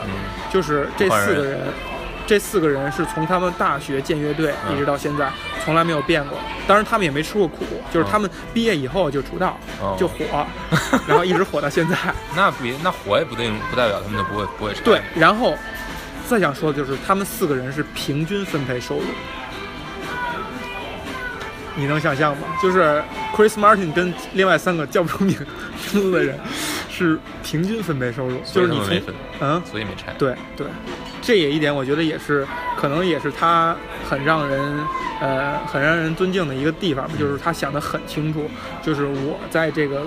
[0.51, 1.59] 就是这四个人，
[2.27, 5.31] 这四个人是从他们大学建乐队一直到现在
[5.63, 6.37] 从来没有变过。
[6.67, 9.57] 当然，他们也没吃过苦，就是他们毕业以后就出道
[9.97, 10.45] 就火，
[11.07, 11.97] 然后一直火到现在。
[12.35, 14.83] 那不，那火也不定不代表他们就不会不会成。
[14.83, 15.55] 对，然后。
[16.27, 19.03] 再想说的就是，他们四个人是平均分配收入，
[21.75, 22.47] 你能想象吗？
[22.61, 23.01] 就是
[23.35, 25.35] Chris Martin 跟另外三个叫不出名
[25.77, 26.37] 字的人
[26.89, 29.01] 是平均分配收入，就是你从
[29.39, 30.13] 嗯，所以没拆。
[30.17, 30.67] 对对，
[31.21, 32.45] 这也一点，我觉得也是，
[32.77, 33.75] 可能也是他
[34.09, 34.85] 很让人
[35.19, 38.49] 呃很让人尊敬的一个地方，就是他想得很清楚，
[38.83, 40.05] 就是我在这个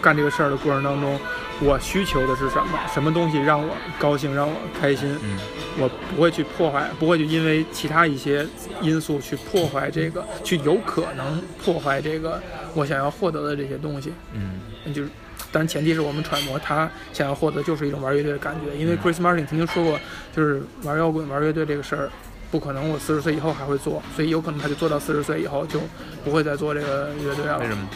[0.00, 1.18] 干这个事儿的过程当中。
[1.60, 2.78] 我需求的是什么？
[2.92, 5.18] 什么东西让我高兴，让我开心？
[5.24, 5.38] 嗯，
[5.78, 8.46] 我不会去破坏，不会去因为其他一些
[8.80, 12.40] 因素去破坏这个，去有可能破坏这个
[12.74, 14.12] 我想要获得的这些东西。
[14.32, 14.60] 嗯，
[14.94, 15.08] 就是，
[15.50, 18.76] 当然前提是我们揣摩他想要获得就是一种玩乐队的感觉。
[18.78, 19.98] 因为 Chris Martin 曾经说过，
[20.34, 22.08] 就是玩摇滚、玩乐队这个事儿，
[22.52, 25.80] 不可能我四十岁以后还会做，所以有可能他就做到四十岁以后就
[26.24, 27.58] 不会再做这个乐队了。
[27.58, 27.88] 为什么？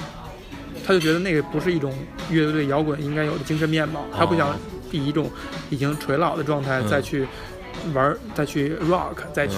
[0.84, 1.92] 他就觉得那个不是一种
[2.30, 4.54] 乐队摇滚应该有的精神面貌，他不想哦
[4.90, 5.30] 以一种
[5.70, 6.88] 已经垂老的状态嗯。
[6.88, 7.26] 再去
[7.94, 9.56] 玩，再去 rock，再去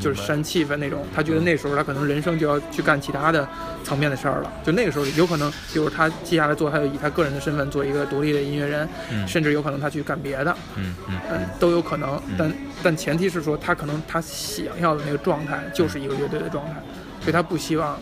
[0.00, 1.04] 就是煽气氛那种。
[1.14, 3.46] 他觉得那时候他可能人生就要去干其他的
[3.84, 9.28] 层面的事儿了，就那个时候有可能，比如他接下来做，他就以他个人的身份做一个独立的音乐人，嗯。
[9.28, 12.34] 甚至有可能他去干别的，嗯嗯都有可能嗯。
[12.38, 16.72] 但但前提是说，他可能他想要的那个状态就是一个乐队的状态，
[17.20, 17.98] 所以他不希望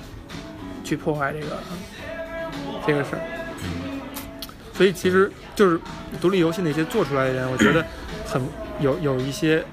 [0.84, 1.58] 去破坏这个
[2.86, 3.20] 这个事儿。
[3.64, 3.98] 嗯
[4.72, 5.80] 所以其实就是
[6.20, 7.84] 独立游戏那些做出来的人，我觉得
[8.24, 8.40] 很
[8.78, 9.64] 有有一些，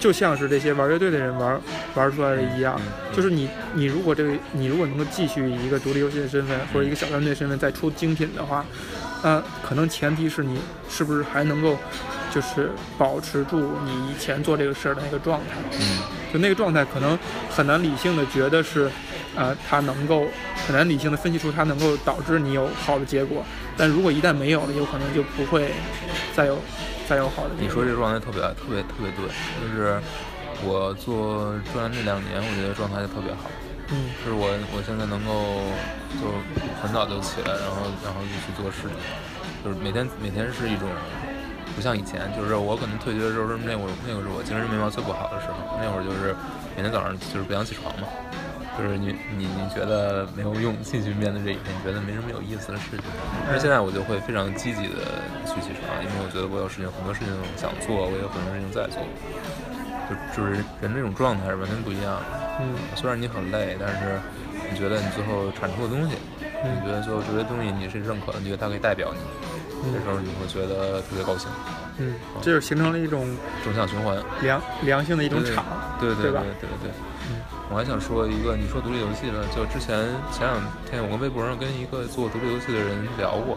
[0.00, 1.60] 就像是这些玩乐队的人玩
[1.94, 8.64] 玩出来的一样，嗯就是你你如果这个你如果能够继续以一个独立游戏的身份或者一个小团队的身份再出精品的话，
[9.22, 11.76] 那可能前提是你是不是还能够
[12.34, 15.56] 就是保持住你以前做这个事儿的那个状态。
[15.78, 15.98] 嗯
[16.32, 17.18] 就那个状态可能
[17.50, 18.90] 很难理性的觉得是，
[19.34, 20.26] 呃，它能够
[20.66, 23.44] 很难理性的分析出它能够导致你有好的结果，
[23.76, 25.72] 但如果一旦没有了，有可能就不会
[26.34, 26.58] 再有
[27.08, 27.62] 再有好的结果。
[27.62, 30.00] 你说这状态特别特别特别对，就是
[30.64, 33.50] 我做专栏这两年，我觉得状态就特别好。
[33.94, 35.60] 嗯就是我我现在能够
[36.16, 36.24] 就
[36.80, 38.96] 很早就起来，然后然后就去做事情，
[39.64, 40.88] 就是每天每天是一种
[41.76, 46.32] 不像以前，就是我可能退学的时候，那会儿那会儿是我精神面貌最不好的时候，那会儿就是
[46.76, 48.08] 每天早上就是不想起床嘛，
[48.78, 53.04] 就是你你你觉得没有勇气去面对这一天，你觉得没什么有意思的事情，
[53.44, 59.04] 但是现在我就会非常积极的去起床，因为我觉得我有事情很多事情想做，我也有很多事情在做，
[60.08, 62.24] 就就是人这种状态是完全不一样的。
[62.60, 62.74] 嗯。
[62.96, 64.16] 虽然你很累，但是
[64.70, 69.20] 你觉得你最后产出的东西，你嗯觉得最后这些东西你是认可的，你觉得它可以代表你，
[69.92, 71.50] 这时候你会觉得特别高兴，
[71.98, 73.28] 嗯，这就形成了一种
[73.64, 74.16] 正向循环。
[74.40, 75.64] 良良性的一种对场，
[76.00, 76.40] 对对对对吧？
[76.60, 76.90] 对对对。
[77.28, 77.36] 嗯
[77.72, 83.56] 我还想说一个，你说独立游戏了，就之前前两天我跟微博上跟一个做独立游戏的人聊过，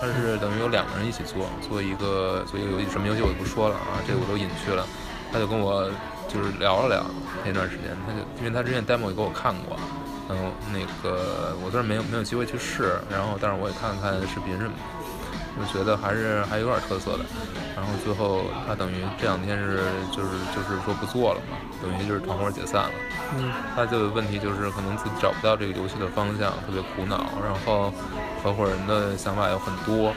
[0.00, 4.84] 他是等于有两个人一起做，做一个做一个游戏，什么游戏我就不说了啊，这个我都隐去了。
[5.30, 5.88] 他就跟我
[6.26, 7.06] 就是聊了聊
[7.46, 9.78] 那段时间，他就因为他之前 demo 也给我看过，
[10.28, 14.82] 然后那个我虽然没有没有机会去试，然后但是我也看了看视频什么的。
[15.58, 17.24] 就觉得还是还有点特色的，
[17.76, 19.78] 然后最后他等于这两天是
[20.10, 22.90] 就是就是说不做了嘛，等于就是团伙解散了。
[23.36, 27.92] 嗯他的问题就是可能自己找不到这个游戏的方向，特别苦恼，然后
[28.42, 30.12] 合伙人的想法有很多，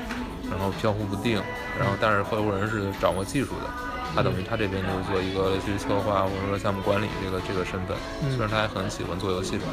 [0.49, 1.41] 然后飘忽不定，
[1.79, 3.69] 然后但是合伙人是掌握技术的，
[4.15, 9.65] 他等于他这边就是做一个类似于策划或者说项目管理这个这个身份，嗯虽然他还很喜欢做游戏吧。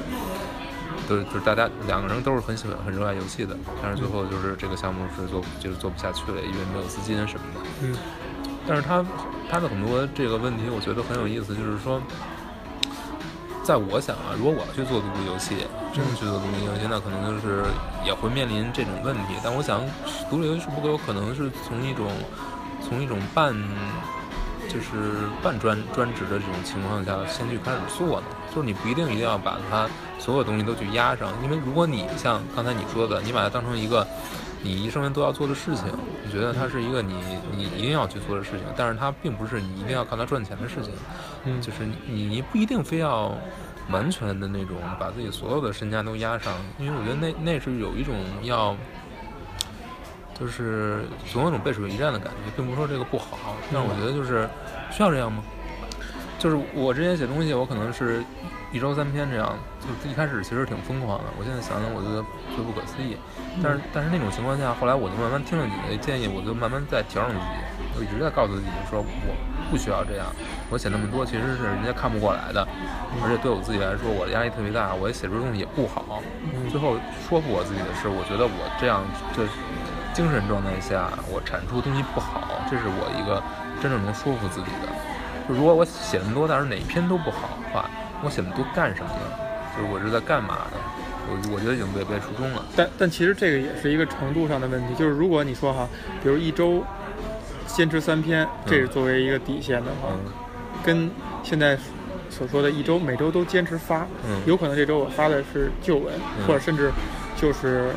[1.12, 7.60] 就是就是大家两个人都是很喜欢很热爱游戏的，但是最后就是这个项目是做就是做不下去了，因为没有资金什么的。
[7.82, 7.94] 嗯
[8.66, 9.04] 但是他
[9.50, 12.00] 他的很多这个问题，我觉得很有意思，就是说，
[13.64, 17.64] 在我想啊，如果我要去做独立游戏，真的去做独立游戏，那可能就是
[18.06, 19.34] 也会面临这种问题。
[19.42, 19.82] 但我想，
[20.30, 22.06] 独立游戏是不是有可能是从一种
[22.80, 23.52] 从一种半
[24.70, 28.26] 就是半专专职的这种情况下，先去开始做呢？
[28.54, 29.88] 就是你不一定一定要把它
[30.18, 34.06] 所有东西都去压上，因为如果你像刚才你说的，你把它当成一个
[34.62, 35.86] 你一生人都要做的事情，
[36.24, 37.14] 你觉得它是一个你
[37.56, 40.92] 你一定要去做的事情，但是它并不是你一定要靠它赚钱的事情，
[41.44, 43.34] 嗯就是你你不一定非要
[43.90, 48.76] 完全的那种把自己所有的身家都压上，因为我觉得那那是有一种要。
[50.40, 54.48] 就是总有一种背水一战的感觉，并不是说这个不好，但是我觉得就是
[54.90, 55.40] 需要这样吗？
[56.42, 58.20] 就是我之前写东西，我可能是
[58.72, 61.24] 一周三篇这样，就是一开始其实挺疯狂的。
[61.38, 62.18] 我现在想想，我觉得
[62.58, 63.14] 就不可思议。
[63.62, 67.62] 但是但是那种情况下，后来我就慢慢听了你的建议，我就慢慢在调整自己，
[67.94, 69.30] 我一直在告诉自己说，我
[69.70, 70.26] 不需要这样。
[70.66, 72.66] 我写那么多其实是人家看不过来的，
[73.22, 76.18] 而且对我自己来说，我的压力特别大，我写出的东西也不好。
[76.66, 79.46] 最后说服我自己的是，我觉得我这样这
[80.10, 83.38] 精神状态下，我产出东西不好，这是我一个
[83.78, 84.90] 真正能说服自己的。
[85.48, 87.88] 就如果我写那么多，但是哪一篇都不好的话，
[88.22, 89.20] 我写那么多干什么呢？
[89.76, 90.78] 就是我是在干嘛呢？
[91.28, 92.64] 我我觉得已经违背初衷了。
[92.76, 95.88] 但但其实这个也是一个程度上的问题，就是如果你说哈，
[96.22, 96.82] 比如一周
[97.66, 100.32] 坚持三篇，这是作为一个底线的话，嗯
[100.84, 101.08] 跟
[101.44, 101.78] 现在
[102.28, 106.90] 所说的一周每周都坚持发，嗯有可能这周我发的是旧文，嗯或者甚至
[107.36, 107.92] 就是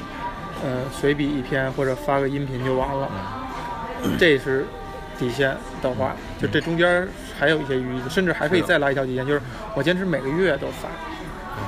[0.64, 3.10] 呃随笔一篇或者发个音频就完了，
[4.04, 4.66] 嗯这是
[5.18, 9.42] 底线的话，就这中间还有一些余地，甚至还可以再拉一条底线，就是
[9.76, 10.90] 我坚持每个月都发，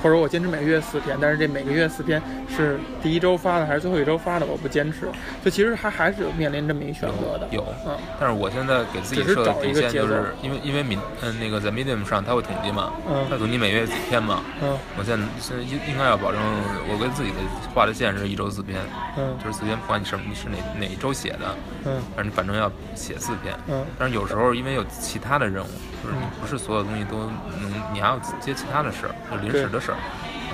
[0.02, 2.22] 或者我坚持每个月四篇，但是这每个月四篇
[2.56, 5.08] 是第一周发的还是最后一周发的，我不坚持。
[5.44, 7.48] 就其实还还是有面临这么一选择的。
[7.52, 16.42] 有，嗯，但是我现在给自己设的底线就是因为因为民嗯那个在 Medium 上它会统计嘛，嗯，它统计每月几篇嘛，嗯，我现在现在应应该要保证
[16.90, 17.38] 我跟自己的
[17.74, 18.80] 画的线是一周四篇，
[19.18, 21.56] 嗯，就是四篇，不管你是你是哪哪一周写的，
[21.86, 25.68] 嗯，反正反正要写四篇，嗯，但是有时候因为有其他的任务，
[26.04, 27.18] 就是你不是所有东西都
[27.62, 29.98] 能，你还要接其他的事儿，就临时的事儿。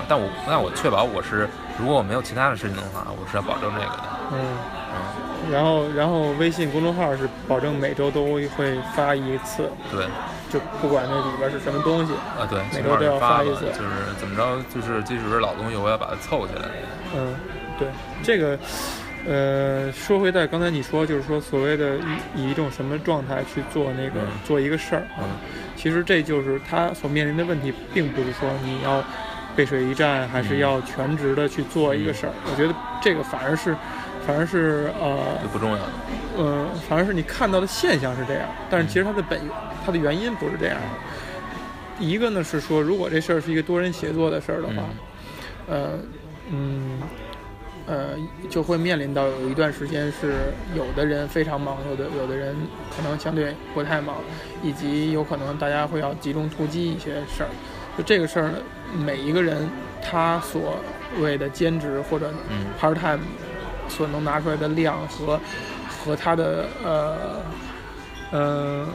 [0.08, 4.02] 但我那我确保我是，如果我没有其他的事情的话，我是要保证这个的。
[4.32, 4.38] 嗯
[4.92, 5.50] 嗯。
[5.50, 8.48] 然后然后微信公众号是保证每周都会
[8.94, 9.70] 发一次。
[9.90, 10.06] 对。
[10.50, 12.12] 就不管那里边是什么东西。
[12.12, 12.60] 啊，对。
[12.72, 13.66] 每周都要发一次。
[13.66, 16.68] 就是怎么着，就是即使是老东西，我要把它凑起来。
[17.14, 17.34] 嗯，
[17.78, 17.88] 对，
[18.22, 18.58] 这个。
[19.26, 25.24] 呃，说回在刚才你说，就是说所谓的以以一种什么状态去做那个做一个事儿啊，
[25.76, 29.02] 其实这就是他所面临的问题，并不是说你要
[29.56, 32.32] 背水一战，还是要全职的去做一个事儿。
[32.50, 33.74] 我觉得这个反而是，
[34.26, 35.78] 反而是呃，不重要。
[36.36, 39.40] 嗯，反而是你看到的现象是这样，但是其实它的本
[39.86, 40.76] 它的原因不是这样。
[41.98, 44.84] 一个呢是说，如果这事儿是一个多人协作的事儿的话，
[45.66, 45.92] 呃，
[46.50, 46.98] 嗯。
[47.86, 48.10] 呃，
[48.48, 50.34] 就会面临到有一段时间是
[50.74, 52.56] 有的人非常忙，有的有的人
[52.96, 54.16] 可能相对不太忙，
[54.62, 57.48] 以及有可能大家会要集中突击一些事儿。
[57.96, 58.58] 就这个事儿呢，
[58.96, 59.68] 每一个人
[60.02, 60.78] 他所
[61.20, 62.32] 谓的兼职或者
[62.80, 63.20] part time
[63.88, 65.38] 所能拿出来的量和
[65.88, 67.16] 和他的呃
[68.30, 68.86] 呃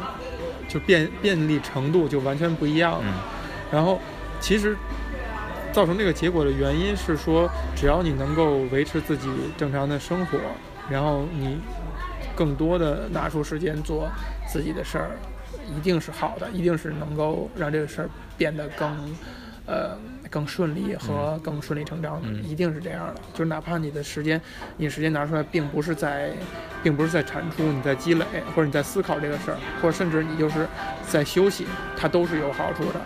[0.67, 2.99] 就便便利程度就完全不一样。
[3.71, 3.99] 然后
[4.39, 4.75] 其实。
[5.71, 10.37] 造成这个结果的原因是说，只要你能够维持自己正常的生活，
[10.89, 11.59] 然后你
[12.35, 14.09] 更多的拿出时间做
[14.47, 15.11] 自己的事儿，
[15.75, 19.15] 一定是好的，一定是能够让这个事儿变得更
[19.65, 19.97] 呃
[20.29, 23.21] 更顺利和更顺理成章的，一定是这样的。
[23.33, 24.41] 就是哪怕你的时间，
[24.77, 26.31] 你时间拿出来，并不是在，
[26.81, 30.67] 并不是在产出，你在积累，或者你在思考这个事儿，或者甚至你就是
[31.07, 32.99] 在休息，它都是有好处的。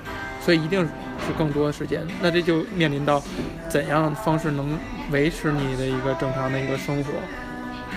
[0.44, 3.22] 所以一定是更多的时间，那这就面临到
[3.70, 4.78] 怎样方式能
[5.12, 7.12] 维持你的一个正常的一个生活。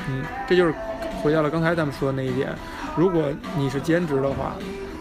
[0.09, 0.73] 嗯，这就是
[1.21, 2.49] 回到了刚才咱们说的那一点。
[2.97, 3.25] 如果
[3.57, 4.55] 你是兼职的话，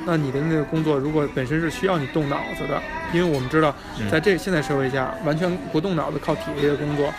[0.06, 2.82] 那你的那个工作如果本身是需要你动脑子的，
[3.14, 3.74] 因为我们知道，
[4.10, 7.14] 在这现在社会下，完全不动脑子靠体力的工作，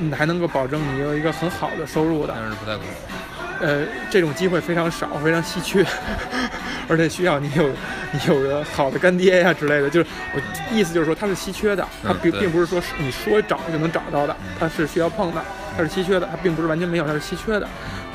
[0.00, 2.34] 你还能够保证你有一个很好的收入的。
[2.36, 3.29] 但是不太可能。
[3.60, 5.84] 呃，这种机会非常少，非常稀缺，
[6.88, 7.68] 而且需要你有
[8.12, 9.90] 你有个好的干爹呀之类的。
[9.90, 10.40] 就是我
[10.74, 15.42] 意思就是说，它是稀缺的，它并并不是说你说找就能找到的，它是需要碰的，
[15.76, 17.68] 它是稀缺的，它并不是完全没有，它是稀缺的。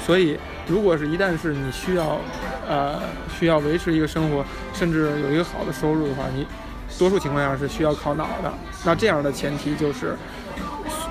[0.04, 2.20] 所以，如果是一旦是你需要
[2.68, 3.00] 呃
[3.40, 6.46] 需要维持一个生活，甚至有一个好的收入的话，你
[6.98, 8.52] 多数情况下是需要靠脑的。
[8.84, 10.16] 那这样的前提就是，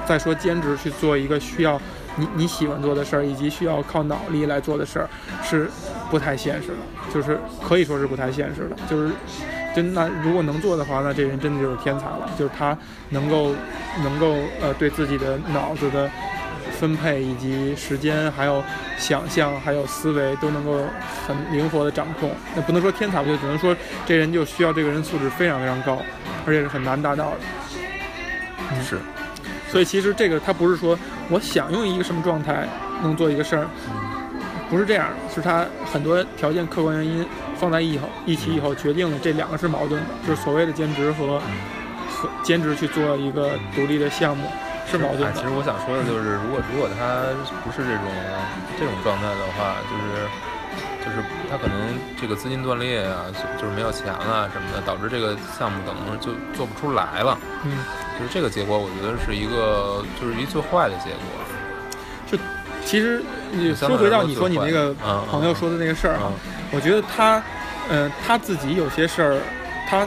[0.06, 1.80] 再说兼职去做一个需要。
[2.16, 5.08] 你你喜欢做的事儿，以及需要靠脑力来做的事儿，
[5.42, 5.68] 是
[6.10, 6.74] 不太现实的，
[7.12, 8.76] 就是可以说是不太现实的。
[8.88, 9.12] 就是，
[9.74, 12.30] 就那如果能做的话，那这人真的就是天才了。
[12.38, 12.76] 就是他
[13.10, 13.52] 能够
[14.02, 16.08] 能够呃对自己的脑子的
[16.78, 18.62] 分配以及时间，还有
[18.96, 20.84] 想象，还有思维都能够
[21.26, 22.30] 很灵活的掌控。
[22.54, 26.00] 那不能说天才，就只能说这人就需要这个人素质非常非常高，
[26.46, 27.36] 而且是很难达到的。
[28.72, 28.98] 嗯是。
[29.74, 30.96] 所以其实这个他不是说
[31.28, 32.64] 我想用一个什么状态
[33.02, 33.66] 能做一个事儿，
[34.70, 37.26] 不是这样，是他很多条件客观原因
[37.58, 41.40] 放在以后一起以后决定了这两个是矛盾的，就是所谓的兼职和
[42.08, 44.46] 和兼职去做一个独立的项目
[44.86, 45.32] 是矛盾的。
[45.32, 47.26] 其实我想说的就是，如果如果他
[47.66, 48.06] 不是这种
[48.78, 50.28] 这种状态的话，就是。
[51.04, 51.18] 就是
[51.50, 51.76] 他可能
[52.18, 53.26] 这个资金断裂啊，
[53.60, 57.38] 就是没有钱了什么的，导致这个项目可能就做不出来了。
[57.62, 57.76] 嗯，
[58.18, 61.18] 就是这个结果，我觉得是一个，就是一最坏的结果。
[62.26, 62.38] 就
[62.84, 63.22] 其实
[63.52, 64.94] 你说回到你说你那个
[65.30, 66.32] 朋友说的那个事儿啊，
[66.70, 67.42] 我觉得他，
[67.88, 69.38] 嗯，他自己有些事儿，
[69.88, 70.06] 他。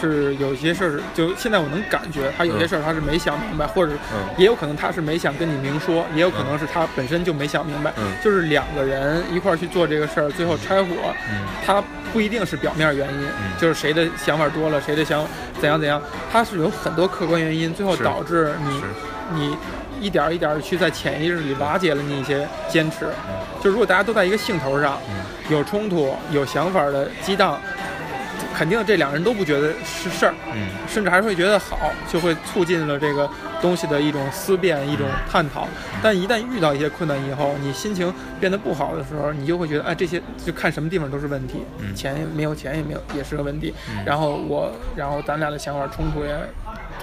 [0.00, 3.92] 是有些事儿，就现在我能感觉他有些事儿他是没想明白，或者
[4.36, 7.92] 也有可能他是没想跟你明说，也有可能是他本身就没想明白。
[8.22, 10.88] 就是两个人一块儿去做这个事儿，最后拆伙，
[11.64, 11.82] 他
[12.14, 13.28] 不一定是表面原因，
[13.60, 15.26] 就是谁的想法多了，谁的想
[15.60, 16.00] 怎样怎样，
[16.32, 18.82] 它是有很多客观原因，最后导致你
[19.34, 19.56] 你
[20.00, 23.08] 一点一点去在潜意识里瓦解了你一些坚持。
[23.60, 24.96] 就如果大家都在一个兴头上，
[25.48, 27.60] 有冲突、有想法的激荡。
[28.54, 33.28] 肯定这两个人都不觉得是事儿，嗯甚至还会觉得好，就会促进了这个
[33.60, 35.66] 东西的一种思辨、一种探讨。
[36.02, 43.74] 但一旦遇到一些困难以后，你心情变得不好的时候，你就会觉得，哎，这些就看什么地方都是问题，嗯钱也没有钱也没有也是个问题。
[43.90, 46.36] 嗯然后我，然后咱俩的想法冲突也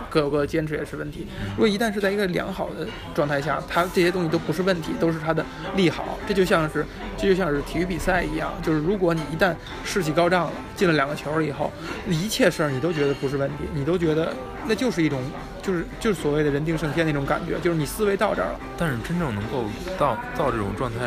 [0.10, 1.28] 各有各的坚持也是问题。
[1.56, 5.44] 如果一旦是在一个良好的状态下，他这些东西都不是问题，都是他的
[5.76, 6.18] 利好。
[6.28, 6.86] 这就像是
[7.18, 11.72] 这就像是体育比赛一样，就是如果你一旦士气高涨了，进了两个球以后，
[12.08, 14.34] 一切事儿你都觉得不是问题，你都觉得
[14.68, 15.20] 那就是一种
[15.62, 18.60] 就是就是所谓的人定胜天那种感觉，就是你思维到这儿了。
[18.78, 19.66] 但是真正能够
[19.98, 21.00] 到到这种状态，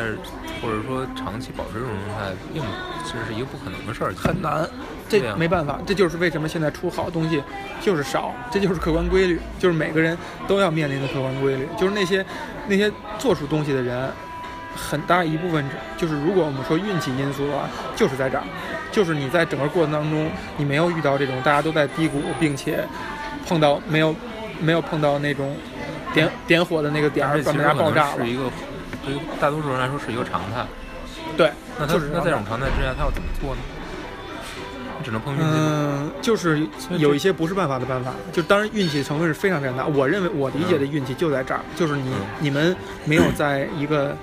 [0.61, 2.63] 或者说长期保持这种状态，并
[3.03, 4.67] 其实是一个不可能的事儿，很难，
[5.07, 7.43] 这没办法，这就是为什么现在出好东西
[7.81, 10.17] 就是少，这就是客观规律，就是每个人
[10.47, 12.25] 都要面临的客观规律，就是那些
[12.67, 14.09] 那些做出东西的人，
[14.75, 15.63] 很大一部分
[15.97, 18.43] 就是如果我们说运气因素的话，就是在这儿，
[18.95, 22.81] 就是你在整个过程当中，你没有遇到这种大家都在低谷，并且
[23.45, 24.15] 碰到没有
[24.61, 25.53] 没有碰到那种
[26.13, 28.37] 点点火的那个点儿，把大家这其实可爆炸了是一。
[28.37, 28.43] 个
[29.05, 30.65] 对于大多数人来说是一个常态。
[31.35, 33.61] 对，那他就是那在这种常态之下，他要怎么做呢？
[35.03, 35.45] 只能碰运气。
[35.51, 36.65] 嗯，就是
[36.97, 39.85] 有一些不是办法的办法，就当然运气成分是非常非常大。
[39.85, 42.73] 我认为我理解的运气就在这儿，就是你嗯你们
[43.03, 44.15] 没有在一个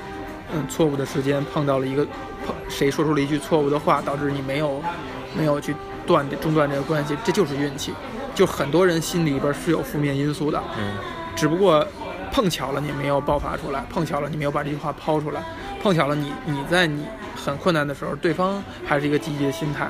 [0.55, 2.05] 嗯错误的时间碰到了一个
[2.47, 4.83] 碰谁说出了一句错误的话，导致你没有
[5.37, 5.75] 没有去
[6.07, 7.93] 断中断这个关系，这就是运气。
[8.35, 10.95] 就很多人心里边是有负面因素的，嗯
[11.37, 11.87] 只不过
[12.31, 15.43] 碰巧了你没有爆发出来，碰巧了你没有把这句话抛出来，
[15.83, 17.05] 碰巧了你你在你
[17.37, 19.87] 很困难的时候，对方还是一个积极的心态，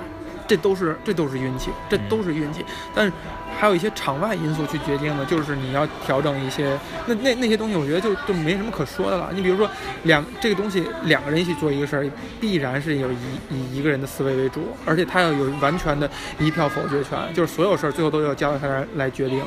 [0.49, 2.65] 这都是这都是运气，这都是运气。
[2.95, 3.13] 但是
[3.59, 9.31] 还有一些场外因素去决定的，就是你要调整一些那那那些东西，我觉得就就没什么可说的了。
[9.33, 9.69] 你比如说
[10.05, 13.17] 两这个东西两个人一起做一个事儿，必然是有以
[13.51, 19.41] 以一个人的思维为主，而且他要有完全的一票否决权，就是所有事儿最后都要交到他来来决定。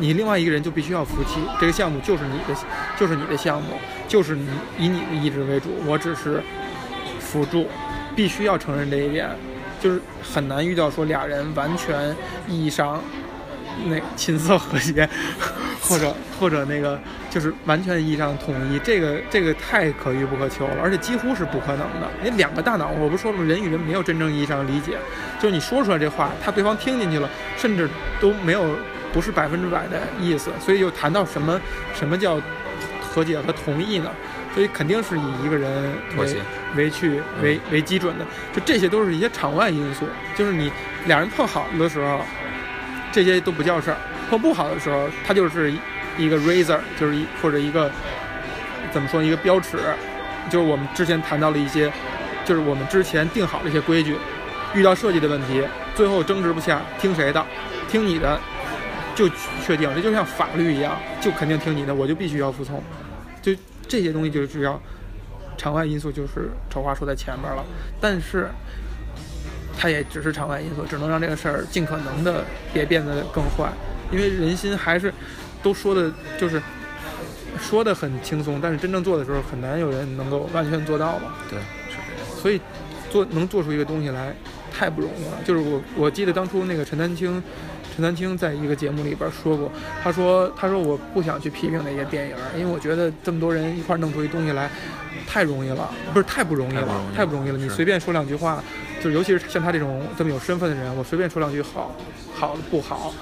[0.00, 2.58] 你另外一个人就必须要服气，这个项目就是你的，
[2.98, 3.72] 就是你的项目，
[4.06, 4.48] 就是你
[4.78, 6.40] 以你的意志为主，我只是
[7.18, 7.66] 辅助，
[8.14, 9.28] 必须要承认这一点，
[9.80, 12.14] 就是很难遇到说俩人完全
[12.48, 13.02] 意义上
[13.86, 15.08] 那琴瑟和谐，
[15.80, 16.98] 或者或者那个
[17.30, 22.08] 就是完全意义上统一，这个这个太可遇不可求了，而且几乎是不可能的。
[22.22, 23.44] 你两个大脑，我不说了吗？
[23.44, 24.98] 人与人没有真正意义上的理解，
[25.40, 27.88] 就是你说出来这话，他对方听进去了，甚至
[28.20, 28.76] 都没有
[29.12, 31.60] 不是百分之百的意思，所以就谈到什么
[31.94, 32.40] 什么叫
[33.00, 34.10] 和解和同意呢？
[34.58, 36.26] 所以肯定是以一个人为
[36.74, 40.04] 为去为为基准的，就这些都是一些场外因素，
[40.34, 40.68] 就是你
[41.06, 42.20] 俩人碰好了的时候，
[43.12, 43.96] 这些都不叫事儿；
[44.28, 45.72] 碰不好的时候，它就是
[46.16, 47.88] 一个 razor，就是一或者一个
[48.90, 49.78] 怎么说一个标尺，
[50.50, 51.88] 就是我们之前谈到了一些，
[52.44, 54.16] 就是我们之前定好的一些规矩，
[54.74, 55.62] 遇到设计的问题，
[55.94, 57.46] 最后争执不下，听谁的？
[57.88, 58.36] 听你的，
[59.14, 59.28] 就
[59.64, 62.82] 确定，这就像法律一样，就肯定听你的，我就必须要服从。
[63.40, 63.52] 就
[63.88, 64.80] 这些东西就是要
[65.56, 67.64] 场外因素，就是丑话说在前面了，
[68.00, 68.48] 但是
[69.76, 73.70] 它也只是场外因素，只能让这个事儿尽可能的别变得更坏，
[74.12, 75.12] 因为人心还是
[75.62, 76.60] 都说的就是
[77.58, 81.36] 说的很轻松，但是真正做的时候很难有人能够完全做到吧。
[81.48, 81.58] 对，
[81.88, 82.40] 是这样。
[82.40, 82.60] 所以
[83.10, 84.34] 做能做出一个东西来
[84.72, 85.38] 太不容易了。
[85.44, 87.42] 就是我我记得当初那个陈丹青，
[87.98, 89.68] 陈丹青在一个节目里边说过，
[90.04, 94.70] 他说他说我不想去批评那些电影，因为我觉得这么多人一块儿弄出一东西来
[95.26, 97.58] 太容易了，不是太不容易了，太太不容易了。
[97.58, 98.62] 你随便说两句话，
[99.02, 101.92] 就尤其是像他这种这么有身份的人，我随便说两句好，
[102.32, 103.12] 好的不好。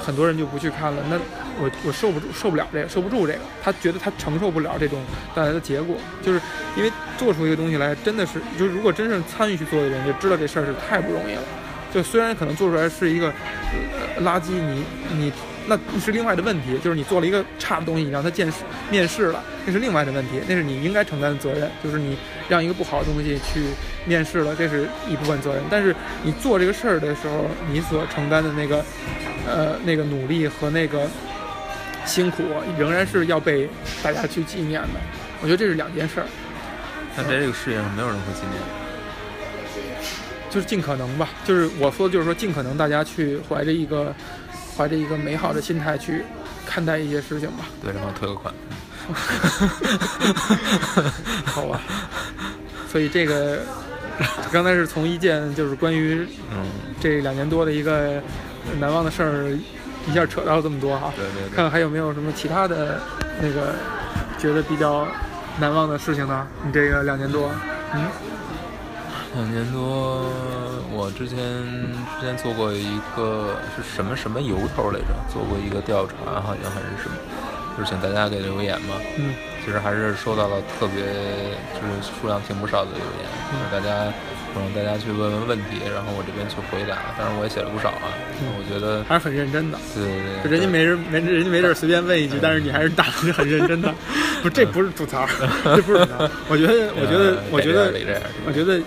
[0.00, 1.16] 很多人就不去看了，那
[1.62, 3.38] 我我受不住，受不了这个，受不住这个。
[3.62, 5.00] 他觉得他承受不了这种
[5.32, 6.40] 带来的结果，就是
[6.76, 11.42] 因为做出一个东西来，真的是，就是如果真正参与去做的人，就知道这事儿是太不容易了。
[11.94, 13.32] 就虽然可能做出来是一个、
[14.16, 14.84] 呃、垃圾，你
[15.16, 15.32] 你
[15.66, 18.52] 那是另外的问题，就是你做了一个差的东西，你让他见
[18.90, 22.18] 面试了，那是另外的问题，那是你应该承担的责任，就是你
[22.48, 23.68] 让一个不好的东西去
[24.04, 25.62] 面试了，这是一部分责任。
[25.70, 28.84] 但是你做这个事儿的时候，你所承担的那个
[29.46, 31.08] 呃那个努力和那个
[32.04, 32.42] 辛苦，
[32.76, 33.68] 仍然是要被
[34.02, 35.00] 大家去纪念的。
[35.40, 36.26] 我觉得这是两件事儿。
[37.16, 38.83] 但在这个世界上，没有人会纪念。
[40.54, 44.14] 就是尽可能吧，就是我说的就是说尽可能大家去怀着一个
[44.76, 46.24] 怀着一个美好的心态去
[46.64, 47.64] 看待一些事情吧。
[47.82, 48.54] 对，然后退个款。
[51.44, 51.80] 好吧，
[52.88, 53.58] 所以这个
[54.52, 56.64] 刚才是从一件就是关于嗯，
[57.00, 58.22] 这两年多的一个
[58.78, 59.58] 难忘的事儿，
[60.08, 61.12] 一下扯到了这么多哈。
[61.16, 61.54] 对对对。
[61.54, 63.00] 看看还有没有什么其他的
[63.42, 63.74] 那个
[64.38, 65.04] 觉得比较
[65.58, 66.46] 难忘的事情呢？
[66.64, 67.50] 你这个两年多，
[67.92, 68.06] 嗯，
[69.34, 70.30] 两年多，
[70.94, 71.36] 我之前
[72.20, 75.10] 之前做过一个是什么什么由头来着？
[75.32, 77.16] 做过一个调查，好像还是什么，
[77.76, 78.94] 就是请大家给留言嘛。
[79.18, 81.02] 嗯，其实还是收到了特别
[81.74, 84.06] 就是数量挺不少的留言，就是大家
[84.54, 87.10] 让大家去问问问题，然后我这边去回答。
[87.18, 89.78] 当然我也写了不少啊，我觉得还是很认真的。
[89.98, 93.92] 对对对，人家没人没人家没事随便问一句，但是你还是答的很认真的。
[94.44, 95.26] 不，这不是吐槽，
[95.64, 96.30] 这不是吐槽。
[96.46, 97.90] 我觉得，我觉得，我觉得，
[98.46, 98.80] 我觉得。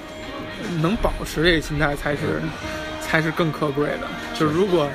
[0.82, 2.41] 能保持这个心态才是，
[3.01, 4.07] 才是更可贵的。
[4.34, 4.89] 就是如果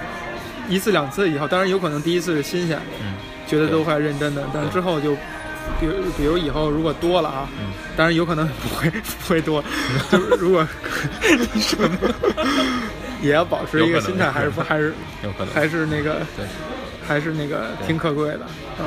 [0.68, 3.14] 一次两次以后，当然有可能第一次是新鲜，嗯，
[3.46, 5.14] 觉得都快认真的，但之后就，
[5.80, 9.62] 比如比如以后如果多了啊，嗯，当然有可能不会不会多，
[10.10, 10.66] 就是如果
[11.60, 11.88] 什么
[13.22, 15.52] 也要保持一个心态，还是不还是有可能。
[15.54, 16.46] 还是那个对，
[17.06, 18.40] 还是那个挺可贵的，
[18.78, 18.84] 嗯。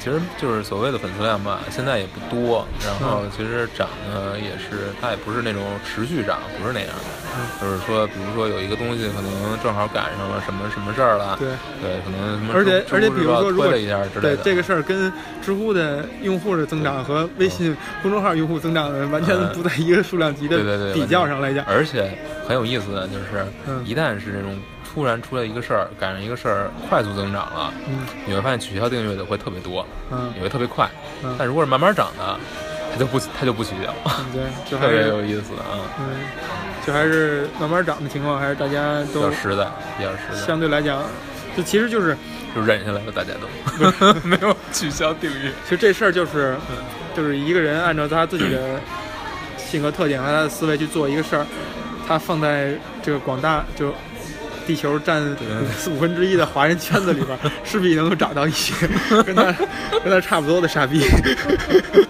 [0.00, 2.66] 其实就是所谓的粉丝量吧，现在也不多。
[2.84, 7.20] 然后其实涨呢，也是它也不是那种持续涨，不是那样的。
[7.60, 9.30] 就是说，比如说有一个东西可能
[9.62, 11.48] 正好赶上了什么什么事儿了，对
[11.80, 12.52] 对，可能什么。
[12.54, 13.70] 而且而且，比如说，如果
[14.20, 15.12] 对这个事儿跟
[15.44, 21.64] 知乎的用户的增长和微信公众号用户增长的完全不在一个数量级的比较上来讲。
[21.66, 22.10] 而且
[22.48, 23.46] 很有意思的就是，
[23.84, 24.58] 一旦是这种。
[24.92, 30.90] 突然出来一个事儿，赶上一个事儿快速增长了，嗯，你会发现取消订阅的会特别多，嗯，也会特别快，
[31.22, 32.36] 嗯，但如果是慢慢涨的，
[32.92, 33.94] 它就不它就不取消，
[34.32, 36.06] 对，就特别有意思啊，嗯，
[36.84, 39.64] 就还是慢慢涨的情况，还是大家都比较实在，
[39.96, 41.04] 比较实在，相对来讲，
[41.56, 42.16] 就其实就是
[42.52, 44.12] 就忍下来了，大家都。
[44.26, 45.52] 没有取消订阅。
[45.64, 46.56] 其实这事儿就是，
[47.16, 48.80] 就是一个人按照他自己的
[49.56, 51.46] 性格特点和他的思维去做一个事儿，
[52.08, 52.74] 他放在
[53.04, 53.94] 这个广大就。
[54.70, 55.20] 地球占
[55.76, 58.72] 四五分之一的华人圈子里边， 势必能够找到一些
[59.26, 59.52] 跟他
[60.04, 61.04] 跟他差不多的傻逼。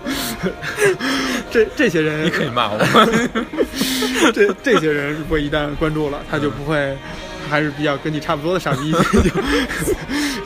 [1.51, 2.79] 这这些人你可以骂我。
[4.35, 6.95] 这这些人如果一旦关注了，他就不会，
[7.49, 8.99] 还是比较跟你差不多的傻逼，就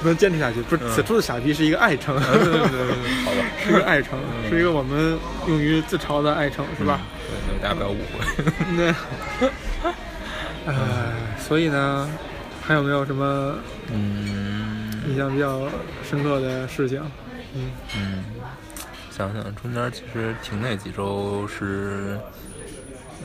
[0.05, 0.63] 能坚持下去。
[0.63, 2.95] 不是，此处的傻逼是一个爱称，对对对，
[3.25, 7.01] 好吧，是一个爱称，是一个我们用于自嘲的爱称，是吧？
[7.29, 8.45] 对，大家不要误会。
[8.77, 8.95] 那。
[10.67, 10.75] 唉，
[11.39, 12.09] 所以呢，
[12.63, 13.55] 还有没有什么
[13.93, 15.69] 嗯印象比较
[16.03, 17.03] 深刻的事情？
[17.55, 18.25] 嗯嗯，
[19.11, 22.19] 想想中间其实停那几周是，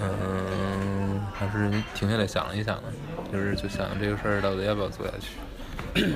[0.01, 2.83] 嗯，还是停下来想了一想的，
[3.31, 5.29] 就是就想这个事儿到底要不要做下去。
[5.95, 6.15] 嗯，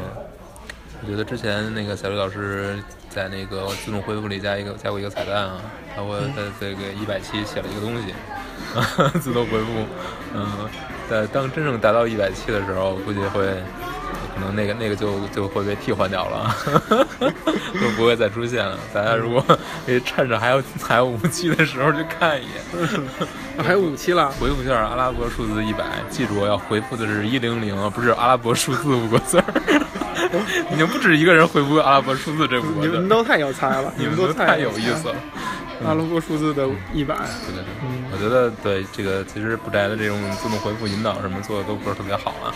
[1.01, 2.77] 我觉得之前那个小刘老师
[3.09, 5.61] 在那个自动回复里加一个加过一个彩蛋啊，
[5.95, 8.13] 他会在这个一百期写了一个东西，
[9.21, 9.85] 自动回复，
[10.35, 10.69] 嗯。
[11.13, 13.45] 在当真正达到一百七的时候，估计会，
[14.33, 16.55] 可能那个那个就就会被替换掉了，
[17.19, 18.79] 就不会再出现了。
[18.91, 19.45] 大家如果
[20.03, 22.99] 趁着还有 还有五期的时候去看一眼，
[23.63, 29.43] 还有五期了，回复一下阿拉伯数字一百，记住要回复的是一零零，不是阿拉伯数字五个字儿。
[30.73, 35.15] 已经不止一个人回复阿拉伯数字这五个字，你们都太有才了， 你们都太有意思了。
[35.85, 37.13] 阿拉伯数字的一百，
[37.45, 37.65] 对对对，
[38.13, 42.55] 我觉得对这个其实不宅的这种自动回复引导什么做的都不是特别好啊，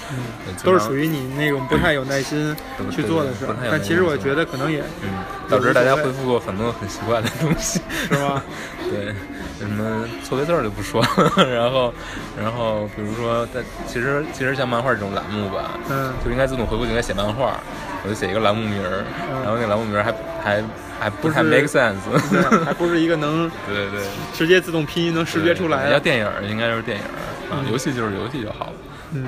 [0.64, 2.56] 都是属于你那种不太有耐心
[2.90, 3.56] 去做的事儿。
[3.70, 5.10] 但其实我觉得可能也，嗯，
[5.50, 8.42] 导致大家回复过很多很奇怪的东西，是吗？
[8.90, 9.14] 对，
[9.60, 11.02] 什么错别字就不说，
[11.38, 11.94] 然后，
[12.42, 17.60] 然后比如说，但其实其实像漫画这种栏目吧，嗯，就应该自动回复，就应该写漫画，
[18.04, 19.04] 我就写一个栏目名儿，
[19.44, 20.64] 然后那栏目名儿还还。
[21.00, 21.94] 还不太 make sense，
[22.66, 24.02] 还不是一个能 对对
[24.34, 25.92] 直接自动拼音能识别出来。
[25.92, 27.04] 要电影应该就是电影
[27.52, 28.74] 啊，游戏就是游戏就好了。
[29.14, 29.26] 嗯，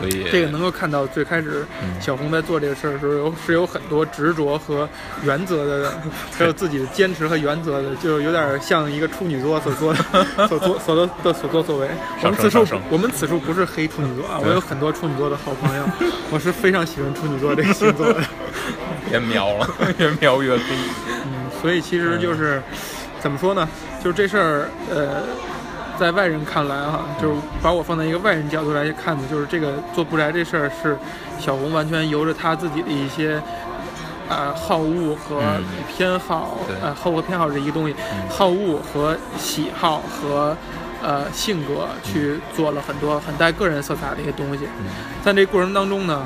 [0.00, 1.64] 所以这个能够看到最开始
[2.00, 4.88] 小红在做这个事儿的时候，有是有很多执着和
[5.22, 5.92] 原则的，
[6.32, 11.88] 还有自己的坚持和原则的，就有点像一个处女座所做的所做所的的所作所为。
[12.24, 15.84] 我们此处我们此处不是黑处女座啊，我有很多处女座的好朋友，
[16.30, 18.20] 我是非常喜欢处女座这个星座的。
[19.08, 20.62] 别描了，越描越黑。
[21.08, 22.62] 嗯，所以其实就是，
[23.20, 23.68] 怎么说呢？
[24.02, 25.24] 就是这事儿，呃，
[26.00, 30.96] 在外人看来哈，就是把我放在一个外人角度来看的，就是这个做布宅这事儿是
[31.38, 33.38] 小红完全由着他自己的一些
[34.26, 35.42] 呃好恶和
[35.94, 37.94] 偏好，呃，好恶偏好这一个东西，
[38.30, 40.56] 好恶和喜好和
[41.02, 44.66] 呃性格去做了很多很带个人色彩的一些东西，
[45.22, 46.22] 在这过程当中呢。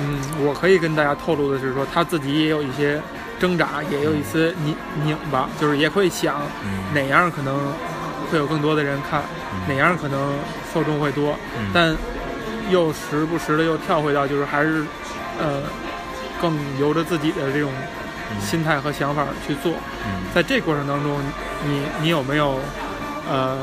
[0.00, 2.98] 嗯，我可以跟大家透露的是说，他自己也有一些
[3.38, 6.40] 挣扎，也有一丝拧拧巴，就是也会想
[6.94, 7.54] 哪样可能
[8.32, 9.22] 会有更多的人看，
[9.68, 10.32] 哪样可能
[10.72, 11.38] 受众会多，
[11.74, 11.94] 但
[12.70, 14.82] 又时不时的又跳回到就是还是
[15.38, 15.60] 呃
[16.40, 17.70] 更由着自己的这种
[18.40, 19.74] 心态和想法去做。
[20.34, 21.20] 在这过程当中，
[21.66, 22.58] 你你有没有
[23.30, 23.58] 呃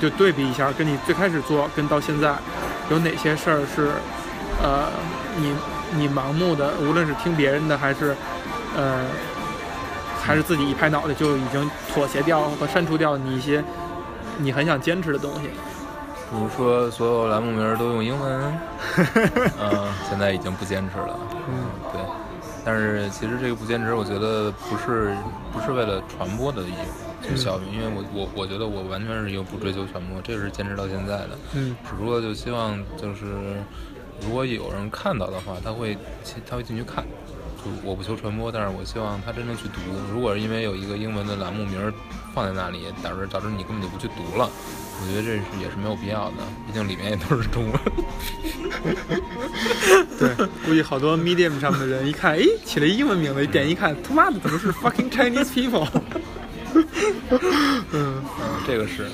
[0.00, 2.34] 就对比一下，跟你最开始做跟到现在，
[2.90, 3.92] 有哪些事儿是，
[4.60, 4.90] 呃，
[5.36, 5.54] 你
[5.94, 8.16] 你盲目的，无论是听别人的还是，
[8.76, 9.04] 呃，
[10.22, 13.62] 还是自己一拍脑袋就已经妥协掉和删除掉你一些
[14.38, 15.48] 你很想坚持的东西。
[16.30, 18.58] 比如说，所有栏目名都用英文，
[19.60, 21.18] 嗯，现在已经不坚持了。
[21.48, 22.00] 嗯，对。
[22.64, 25.14] 但是其实这个不坚持，我觉得不是
[25.52, 31.30] 不是为了传播的意义效应，因为我我我觉得我完全是一个不追求传播，这是坚持到现在的。
[31.54, 33.26] 嗯，只不过就希望就是
[34.22, 35.98] 如果有人看到的话，他会
[36.48, 37.04] 他会进去看。
[37.64, 39.78] 就我不求传播，但是我希望他真正去读。
[40.12, 41.92] 如果是因为有一个英文的栏目名
[42.34, 44.50] 放在那里，导致导致你根本就不去读了。
[45.00, 46.36] 我觉得这是也是没有必要的，
[46.66, 47.80] 毕竟里面也都是中文。
[50.18, 50.34] 对，
[50.64, 55.88] 估计好多 Medium 上面的人一看，哎，起了英文名字，一点一看，他妈的怎么是 fucking Chinese people？
[57.92, 58.22] 嗯，
[58.66, 59.06] 这个是。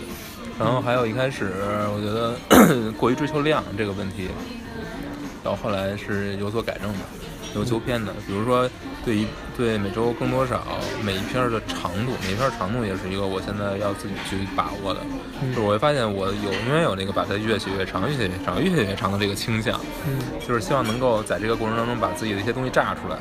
[0.58, 1.52] 然后还有一开始，
[1.94, 2.34] 我觉得
[2.98, 4.28] 过于追求量这个问题，
[5.42, 6.98] 到后来是有所改正的。
[7.54, 8.68] 有纠偏的，比如说
[9.04, 9.26] 对于
[9.56, 10.62] 对每周更多少
[11.02, 15.00] 每一篇的长度，每一篇长度也是一个我现在要自己去把握的。
[15.48, 19.80] 就是我会发现我有永远有那个把它越写越长，越写越长，越写越长的这个倾向。
[20.06, 23.16] 嗯，就是希望能够在这个过程当中把自己的一些东西炸出来。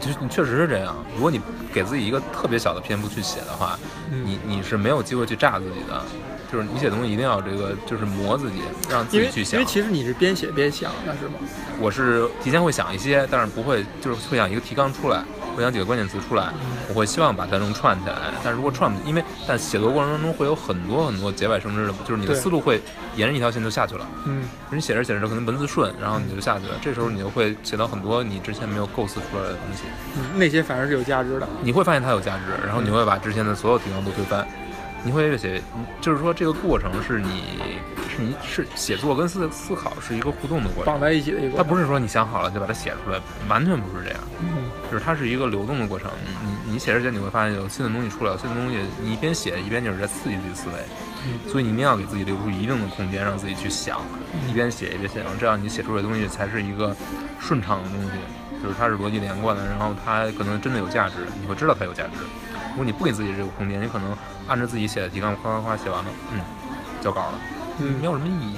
[0.00, 1.38] 就是你确实是这样，如果你
[1.74, 3.78] 给自己一个特别小的篇幅去写的话，
[4.10, 6.02] 你你是没有机会去炸自己的。
[6.50, 8.56] 就是你写东西一定要这个，就是磨自己，
[8.90, 9.60] 让自己去想。
[9.60, 11.34] 因为其实你是边写边想的是吗？
[11.80, 15.22] 我是提前会想一些，但是不会，就是会想一个提纲出来，
[15.56, 16.52] 会想几个关键词出来，
[16.88, 18.16] 我会希望把它能串起来。
[18.42, 22.80] 但如果串不，因为但写作过程当中会有很多很多节外生枝的，就是你的思路会
[23.14, 24.06] 沿着一条线就下去了。
[24.26, 26.74] 嗯，你写着写着可能文字顺，然后你就下去了。
[26.82, 29.84] 这时候你就会写到很多你之前没有构思出来的东西。
[30.16, 31.48] 嗯，那些反而是有价值的。
[31.62, 34.46] 你会发现它有价值，然后你会把之前的所有提纲都推翻。
[35.02, 35.62] 你会写，
[36.00, 37.42] 就是说这个过程是你，
[38.08, 41.56] 是你是写作跟思思考是一个互动的过程，绑在一起的一个。
[41.56, 44.20] 它不是说你想好了就把它写出来，完全不是这样。
[44.40, 46.10] 嗯，就是它是一个流动的过程。
[46.66, 50.74] 你你写着写，你会发现有新的东西出来，有新的东西，你一边写一边就是在刺激自己思维。
[51.24, 54.00] 嗯，所以你一定要给自己留出一定的空间，让自己去想，
[54.48, 56.94] 一边写一边想，这样你写出来的东西才是一个
[57.38, 58.10] 顺畅的东西，
[58.62, 62.12] 就是它是逻辑连贯的，然后它可能真的有价值，你会知道它有价值。
[62.80, 64.16] 如果你不给自己这个空间，你可能
[64.48, 66.40] 按照自己写的提纲夸夸夸写完了，嗯，
[67.02, 67.38] 交稿了，
[67.78, 68.56] 嗯，没有什么意义，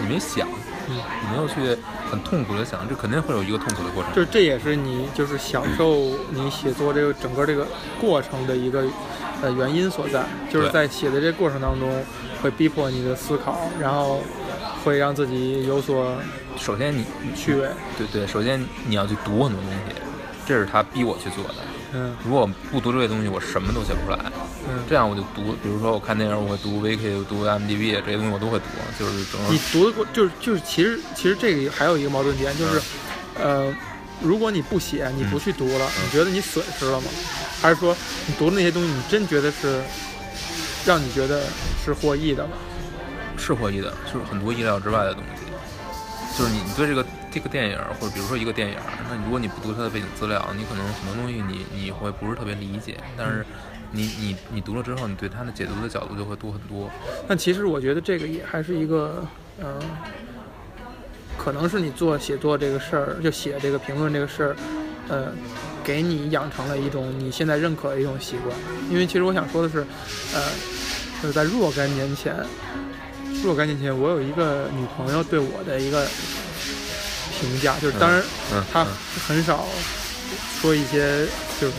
[0.00, 0.46] 你没想，
[0.88, 1.76] 嗯，你没有去
[2.08, 4.14] 很痛苦的想，这肯定会有一个痛苦的过程。
[4.14, 5.96] 就这也是你就是享受
[6.30, 7.66] 你写作这个整个这个
[8.00, 8.84] 过程的一个
[9.42, 12.00] 呃原因所在，就是在写的这个过程当中
[12.40, 14.22] 会逼迫你的思考，然后
[14.84, 16.14] 会让自己有所
[16.56, 17.04] 首先你
[17.34, 17.68] 趣味，
[17.98, 20.00] 对对，首先你要去读很多东西，
[20.46, 21.54] 这是他逼我去做的。
[21.94, 24.18] 嗯，如果不读这些东西，我什么都写不出来。
[24.68, 28.64] 嗯，这样我就读，比如说我看电影，我会读 Wiki，我读 MDB 这些东西我都会读，
[28.98, 29.52] 就是整个。
[29.52, 32.82] 你读的过，就是就是，其实其实这个还有一个矛盾点，就是，
[33.40, 33.72] 呃，
[34.20, 37.06] 如果你不写，你不去读了，你觉得你损失了吗？
[37.62, 39.80] 还是说你读的那些东西，你真觉得是
[40.84, 41.44] 让你觉得
[41.84, 42.52] 是获益的吗？
[43.38, 45.44] 是获益的，就是很多意料之外的东西。
[46.36, 48.76] 就是你你对这个这个电影，或者比如说一个电影，
[49.10, 52.96] 那如果你不读它的背景资料，你可能很多东西你你会不是特别理解。
[53.18, 53.44] 但是
[53.90, 56.88] 你你你读了之后，你对它的解读的角度就会多很多。
[57.26, 59.26] 但其实我觉得这个也还是一个，
[59.58, 59.66] 嗯，
[61.36, 64.56] 可能是你做写作这个事儿，就写这个评论这个事儿，
[65.08, 65.32] 呃，
[65.82, 68.56] 给你养成了一种你现在认可的一种习惯。
[68.88, 69.84] 因为其实我想说的是，
[70.32, 70.40] 呃，
[71.20, 72.32] 就是在若干年前。
[73.42, 76.06] 若干年前，我有一个女朋友对我的一个
[77.44, 78.22] 评价，就是当然，
[78.72, 78.86] 他
[79.26, 79.66] 很少
[80.60, 81.26] 说一些
[81.60, 81.74] 就是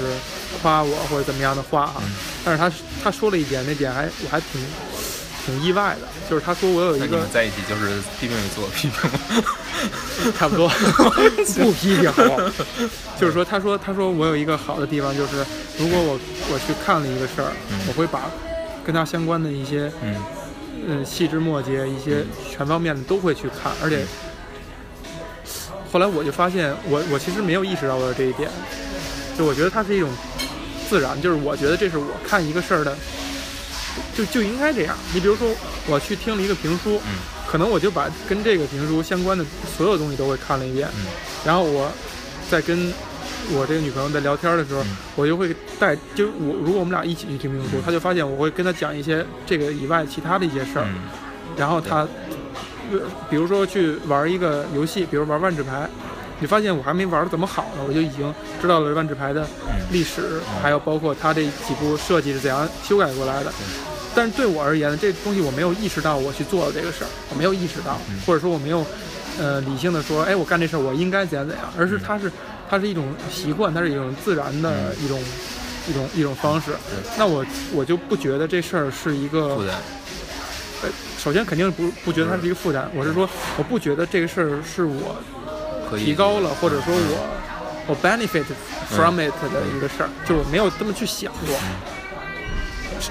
[0.61, 2.01] 夸我或者怎么样的话啊，
[2.43, 2.71] 但是他
[3.03, 4.61] 他说了一点，那点还我还挺
[5.45, 9.19] 挺意外的，就是他说我有一个在一起就是批评与自我批评吗？
[10.37, 10.69] 差不多，
[11.57, 12.23] 不批评好，
[13.19, 15.45] 就是说他说他说我有一个好的地方，就是
[15.77, 16.19] 如果我
[16.51, 17.51] 我去看了一个事儿，
[17.87, 18.21] 我会把
[18.85, 20.15] 跟他相关的一些嗯。
[20.87, 24.05] 嗯，细枝末节一些全方面的都会去看，而且
[25.95, 28.51] 后来我就发现，我我其实没有意识到的这一点，
[29.37, 30.09] 就我觉得它是一种
[30.89, 32.93] 自然，就是我觉得这是我看一个事儿的，
[34.13, 34.93] 就就应该这样。
[35.13, 35.47] 你比如说，
[35.87, 36.99] 我去听了一个评书，
[37.47, 39.45] 可能我就把跟这个评书相关的
[39.77, 40.85] 所有东西都会看了一遍，
[41.45, 41.89] 然后我
[42.51, 42.91] 再跟。
[43.53, 44.83] 我这个女朋友在聊天的时候，
[45.15, 50.87] 我就会带，就我如果我们俩一起去听评书，她就发现我会跟她讲一些这个以外其他的一些事儿，
[51.55, 52.05] 然后她，
[53.29, 55.87] 比如说去玩一个游戏，比如玩万智牌，
[56.39, 59.47] 你发现我还没玩的怎么好呢，我就已经知道了万智牌的
[59.91, 63.51] 历史，还有包括它这几部设计是怎样修改过来的，
[64.13, 68.85] 但是对我而言，这东西我没有意识到我去做了这个事儿，我没有意识到，或者说我没有
[69.39, 72.31] 呃理性的说，哎，我干这事儿我应该怎样怎样，而是它是
[72.69, 75.19] 它是一种习惯，它是一种自然的一种
[75.89, 76.71] 一种一种方式。
[77.17, 79.57] 那我我就不觉得这事儿是一个
[81.25, 85.15] 首先肯定不不觉得它是一个负担，我是说我不觉得这个事儿是我
[85.97, 87.27] 提高了，或者说我
[87.87, 88.45] 我 benefit
[88.87, 91.57] from it 的一个事儿，就我没有这么去想过。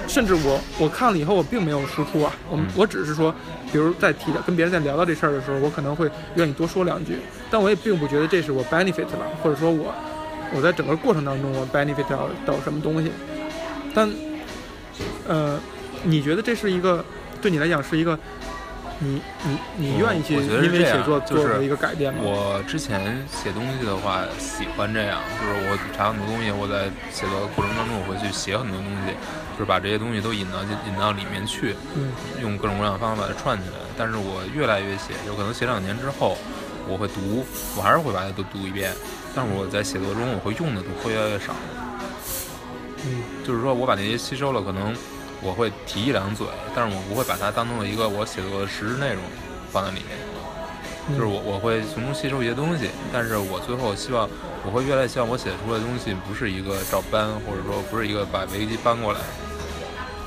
[0.07, 3.35] 甚至我我看了以后，我并没有输出啊，我我只是说，
[3.69, 7.17] 比如在提的跟别人在聊到这事儿的时候，我可能会愿意多说两句，
[7.51, 9.93] 但我也并不觉得这是我 benefit 了，或者说我
[10.53, 13.11] 我在整个过程当中我 benefit 到到什么东西。
[13.93, 14.09] 但
[15.27, 15.59] 呃，
[16.03, 17.03] 你觉得这是一个
[17.45, 18.17] 对你来讲是一个
[18.97, 22.21] 你你你愿意去因为写作做的一个改变吗？
[22.23, 29.13] 我之前写东西的话喜欢这样，就是我查很多东西，我在写作的过程当中我会去写很多东西。
[29.53, 30.57] 就是把这些东西都引到
[30.89, 31.75] 引到里面去，
[32.41, 33.75] 用各种各样的方法把它串起来。
[33.95, 36.35] 但是我越来越写，有可能写两年之后，
[36.89, 37.45] 我会读，
[37.77, 38.91] 我还是会把它都读一遍。
[39.35, 41.53] 但是我在写作中，我会用的都会越来越少。
[43.05, 44.91] 嗯，就是说我把那些吸收了，可能
[45.41, 49.21] 我会提一两嘴，但是我不会把它当做一个我写作的实质内容
[49.71, 50.17] 放在里面。
[51.13, 54.27] 就是我我会从中吸收一些东西，但是我最后希望，
[54.65, 59.19] 我会越来越希望我写出的东西不是一个照搬，或者说不是一个把维基搬过来。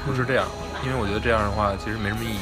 [0.07, 0.47] 不是这样，
[0.87, 2.39] 因为我觉得这样的话其实没什么意义，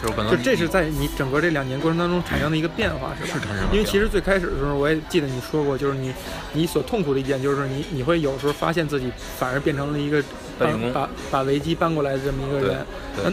[0.00, 3.34] 就是可能就这是在你整个这两年过程当中产生的一个变化，是吧？
[3.34, 3.66] 是产生。
[3.72, 6.12] 因为其实最开始的时候，我也记得你说过，就是你
[6.52, 10.22] 你所痛苦的一点，就是你你会有时候发现自己反而变成了一个
[10.58, 12.86] 把把把维基搬过来的这么一个人。
[13.16, 13.32] 对。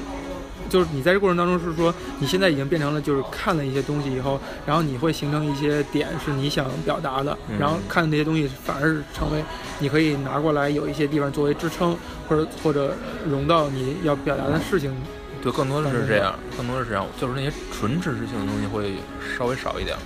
[0.69, 9.41] 就是你在这过程当中是说，你现在已经变成了就是看了一些东西以后，然后你会形成一些点是你想表达的，然后看那些东西反而是成为
[9.79, 11.97] 你可以拿过来有一些地方作为支撑，
[12.27, 12.93] 或者或者
[13.25, 14.93] 融到你要表达的事情。
[15.41, 18.95] 对，更多的是这样，更多的是这样，就是那些纯知识性的东西会
[19.37, 19.97] 稍微少一点。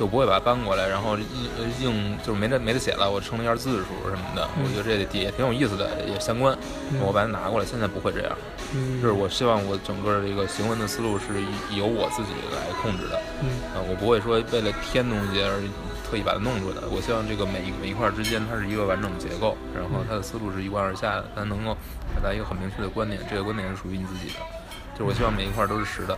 [0.00, 1.28] 就不会把它搬过来，然后硬
[1.82, 6.56] 硬就是没得没得写了，我称了一下字数什么的，我觉得这也挺有意思的，也相关。
[6.98, 8.32] 我把它拿过来，现在不会这样，
[9.02, 11.26] 就是我希望我整个这个行文的思路是
[11.76, 15.60] 由我自己来控制的，嗯，我不会说为了添东西而
[16.06, 16.88] 特意把它弄出来的。
[16.88, 21.74] 我希望这个每一每一块之间它是一个完整的结构，然后它的思路是一贯而下的，它能够
[22.14, 24.40] 表达一个很明确的观点，这个观点是属于你自己的，
[24.94, 26.16] 就是我希望每一块都是实的。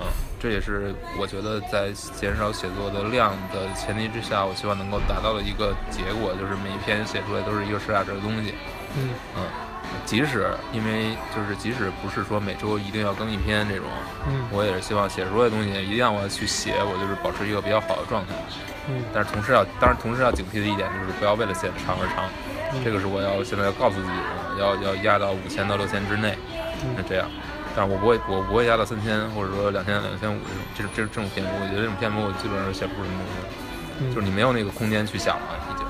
[0.00, 0.06] 嗯，
[0.40, 8.54] 这也是我觉得在减少写作的量的前提之下，我希望能够达到的一个结果，就是每一篇写出来都是一个实打实的东西。
[8.96, 9.44] 嗯嗯，
[10.06, 13.86] 即使因为就是即使不是说每周一定要更一篇这种，
[14.26, 18.34] 嗯，我也是希望写出来的东西一定要我去写，我就是保持一个比较好的状态。
[18.88, 22.24] 嗯，但是同时要，当然同时要警惕的一点就是不要为了写长而长，
[22.82, 26.36] 这个是我要现在要告诉自己的，要要压到五千到六千之内，
[26.96, 27.28] 那这样。
[27.76, 30.40] 但是我不会，我不会压到三千，或者说两千、两千五
[30.74, 35.86] 这种，这这这种篇幅，我觉得这种篇幅我基本上写不出什么东西，就是你没有那个空间去想了，已经，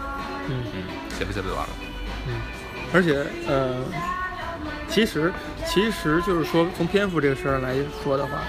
[0.50, 0.84] 嗯嗯，
[1.16, 1.72] 写不写不就完了，
[2.28, 2.36] 嗯，
[2.92, 3.76] 而且呃，
[4.88, 5.32] 其实
[5.66, 8.42] 其实就是说从篇幅这个事儿来说的话，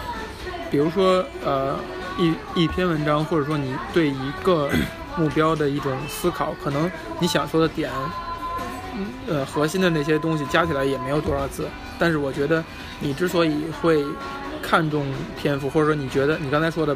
[0.70, 1.78] 比如说呃
[2.18, 4.70] 一一篇文章，或者说你对一个
[5.18, 6.90] 目标的一种思考，可能
[7.20, 7.90] 你想说的点。
[9.26, 11.66] 呃，核心的那些东西加起来也没有多少字，
[11.98, 12.62] 但是我觉得
[13.00, 14.04] 你之所以会
[14.62, 15.06] 看重
[15.42, 16.94] 篇幅，或者说你觉得你刚才说的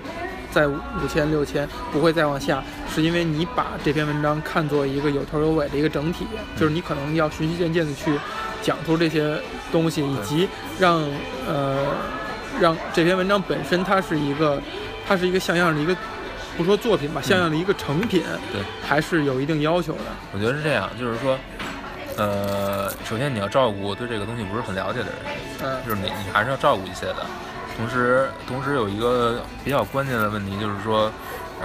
[0.55, 0.79] 在五
[1.11, 6.25] 千六千不会再往下，是因为你把这篇文章看作一个有头有尾的一个整体，
[6.55, 8.17] 就是你可能要循序渐进的去
[8.61, 9.37] 讲出这些
[9.69, 10.47] 东西，以及
[10.79, 11.03] 让
[11.45, 11.75] 呃
[12.61, 14.61] 让这篇文章本身它是一个
[15.05, 15.93] 它是一个像样的一个
[16.55, 20.03] 不说作品吧，像样的一个成品，对，还是有一定要求的。
[20.31, 21.37] 我觉得是这样，就是说。
[22.17, 25.15] 呃，首先你要照顾对这个东西不是很了解的人，
[25.63, 27.25] 嗯，就是你你还是要照顾一些的。
[27.77, 31.11] 同时，同时有一个比较关键的问题就是说，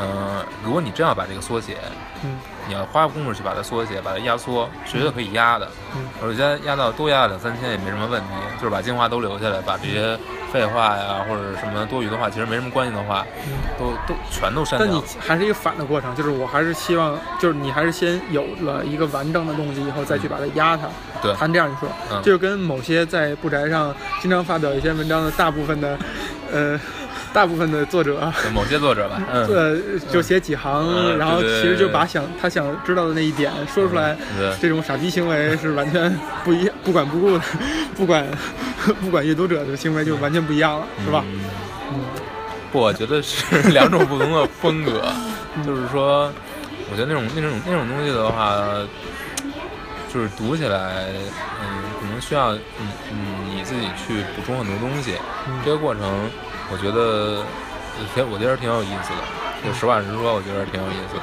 [0.00, 1.76] 呃，如果你真要把这个缩写，
[2.24, 5.68] 嗯，你要花功夫去把它缩写，把它压缩，绝对可以压的。
[5.94, 8.28] 嗯，我觉得压到多压两三千也没什么问题，
[8.58, 10.18] 就是把精华都留下来，把这些。
[10.50, 13.24] 废话呀，或者什么多余的话，其实没什么关系的话，
[13.78, 14.88] 都都全都删掉。
[14.88, 20.88] 但你还是一个反的过程，就是我还是希望，就是你还是先有了一个完整的东西，以后再去把它压它。
[21.22, 21.88] 对，他这样一说，
[22.20, 25.96] 就是跟某些在布宅上经常发表一些文章的大部分的，
[26.52, 26.80] 呃。
[27.32, 29.76] 大部分的作者，某些作者吧， 呃，
[30.10, 34.16] 就写几行，然后其实就把想他想知道的那一点说出来。
[34.60, 36.12] 这种傻逼行为是完全
[36.44, 37.44] 不一，不管不顾的，
[37.96, 38.26] 不管
[39.00, 41.24] 不管阅读者的行为就完全不一样了，是吧？
[41.92, 42.00] 嗯，
[42.72, 45.02] 不，我觉得是两种不同的风格。
[45.66, 46.32] 就是说，
[46.90, 48.56] 我觉得那种那种那种东西的话，
[50.12, 51.06] 就是读起来，
[51.60, 53.16] 嗯，可能需要，嗯嗯。
[53.52, 55.14] 你自己去补充很多东西。
[55.64, 56.30] 这个过程，
[56.72, 57.44] 我觉得
[58.14, 59.22] 挺，我觉得挺有意思的。
[59.62, 61.22] 就实话实说，我觉得挺有意思的。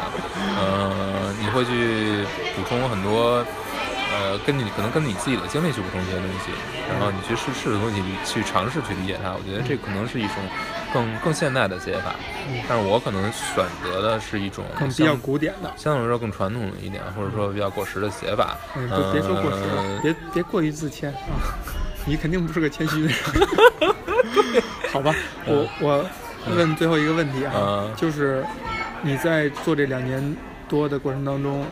[0.59, 2.23] 嗯，你会去
[2.55, 3.43] 补充很多。
[4.09, 6.49] 呃，跟你可能跟你自己的经历去补充一些东西，
[6.89, 9.33] 然后你去试试的东西，你去尝试去理解它。
[9.33, 10.35] 我觉得这可能是一种
[10.91, 12.15] 更更现代的写法，
[12.67, 18.57] 但是我可能选择的是一种更比较古典的，相对来说更传统一点，或者说比较过时的写法。
[18.75, 21.53] 嗯，别说过时了，别别过于自谦啊！
[22.07, 23.17] 你肯定不是个谦虚的人。
[24.97, 25.13] 好吧，
[25.45, 26.03] 我我
[26.55, 28.43] 问最后一个问题啊，就是
[29.03, 30.35] 你在做这两年
[30.67, 31.63] 多的过程当中，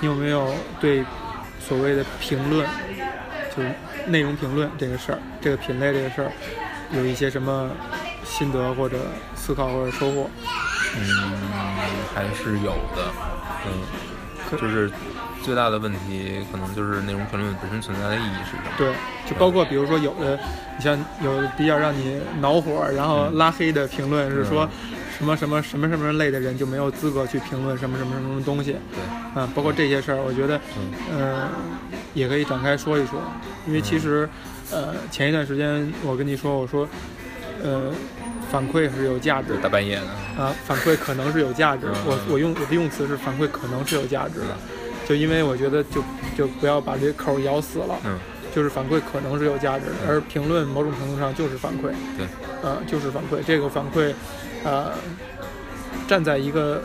[0.00, 1.02] 你有没有对？
[1.66, 2.68] 所谓的评论，
[3.56, 3.70] 就是
[4.04, 6.30] 内容评论这个事儿，这个品类这个事儿，
[6.90, 7.70] 有一些什么
[8.22, 8.98] 心得或者
[9.34, 10.28] 思考或者收获？
[10.98, 11.32] 嗯，
[12.14, 13.10] 还是有的。
[13.64, 14.90] 嗯，就是
[15.44, 18.62] 最大的问题，可能就是内容评论本身存在的意义是什么？
[18.78, 18.92] 对，
[19.28, 20.38] 就包括比如说有的，
[20.76, 24.68] 你像有比较让你恼火，然后拉黑的评论是说。
[25.16, 28.72] 什么什么什么什么类的人就没有资格去评论什么什么什么东西？
[28.92, 30.60] 对，啊，包括这些事儿，我觉得，
[31.16, 31.48] 嗯，
[32.14, 33.20] 也可以展开说一说。
[33.64, 34.28] 因为其实，
[34.72, 36.88] 呃，前一段时间我跟你说，我说，
[37.62, 37.92] 呃，
[38.50, 39.54] 反馈是有价值。
[39.62, 40.42] 大半夜的。
[40.42, 41.92] 啊，反馈可能是有价值的。
[42.04, 44.56] 我我用我的用词是反馈可能是有价值的，
[45.06, 46.02] 就因为我觉得就
[46.36, 47.96] 就不要把这口咬死了。
[48.04, 48.18] 嗯。
[48.54, 51.92] 就是反馈可能是有价值的，而评论某种程度上就是反馈。
[52.16, 52.26] 对。
[52.62, 53.42] 呃，就是反馈。
[53.44, 54.12] 这个反馈。
[54.62, 54.92] 呃，
[56.08, 56.80] 站在一个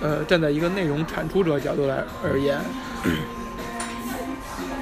[0.00, 2.58] 呃站在一个内容产出者角度来而言，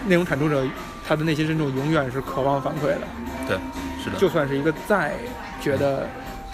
[0.06, 0.64] 内容产出者
[1.06, 3.00] 他的内心深处永远是渴望反馈的。
[3.46, 3.58] 对，
[4.02, 4.16] 是的。
[4.16, 5.12] 就算是一个再
[5.60, 6.08] 觉得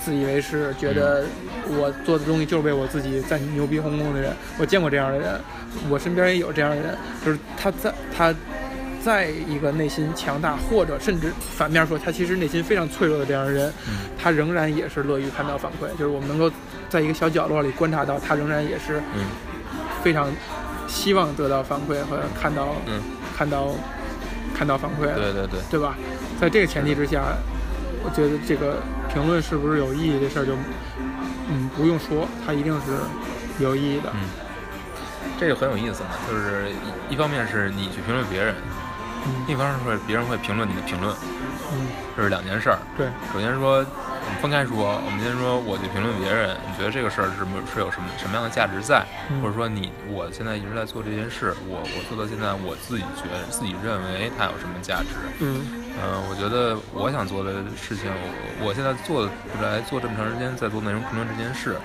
[0.05, 1.25] 自以为是，觉得
[1.69, 5.41] 我做的东西就是为我自己在牛逼哄哄的人，我见过这样的人，
[5.89, 8.35] 我身边也有这样的人，就是他在他。
[9.05, 13.71] 在一个内心强大，或者甚至反面说，他其实内心非常脆弱的这样的人，
[14.19, 15.91] 他仍然也是乐于看到反馈。
[15.99, 16.51] 就是我们能够
[16.89, 19.03] 在一个小角落里观察到，他仍然也是
[20.03, 20.33] 非常
[20.89, 22.77] 希望得到反馈和看到
[23.37, 23.75] 看到
[24.57, 25.15] 看到反馈。
[25.15, 25.99] 对对对，对吧？
[26.41, 27.25] 在这个前提之下，
[28.05, 28.77] 我觉得这个
[29.13, 30.55] 评论是不是有意义这事儿就
[31.49, 32.93] 嗯不用说，它一定是
[33.59, 34.13] 有意义的。
[34.13, 34.21] 嗯，
[35.41, 36.69] 这个很有意思啊，就是
[37.09, 38.55] 一方面是你去评论别人。
[39.47, 41.11] 另一方面会别人会评论你的评论，
[41.73, 42.79] 嗯，这是两件事儿。
[42.95, 43.83] 对，首先说，
[44.25, 49.05] 我们分开说，我们先说我去评论别人，你觉得这个事儿是是有什么什么样的价值在？
[49.43, 55.13] 或者说你我现在一直在做这件事，我我做到现在，我自己觉得自己认为它有什么价值？
[55.41, 55.61] 嗯
[56.01, 59.29] 嗯，我觉得我想做的事情，我我现在做
[59.63, 61.77] 来做这么长时间，在做内容评论这件事，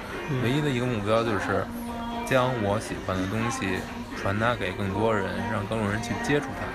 [0.42, 1.64] 唯一的一个目标就是
[2.26, 3.84] 将我喜欢的东西
[4.16, 6.66] 传达给更多人，让更多人去接触它。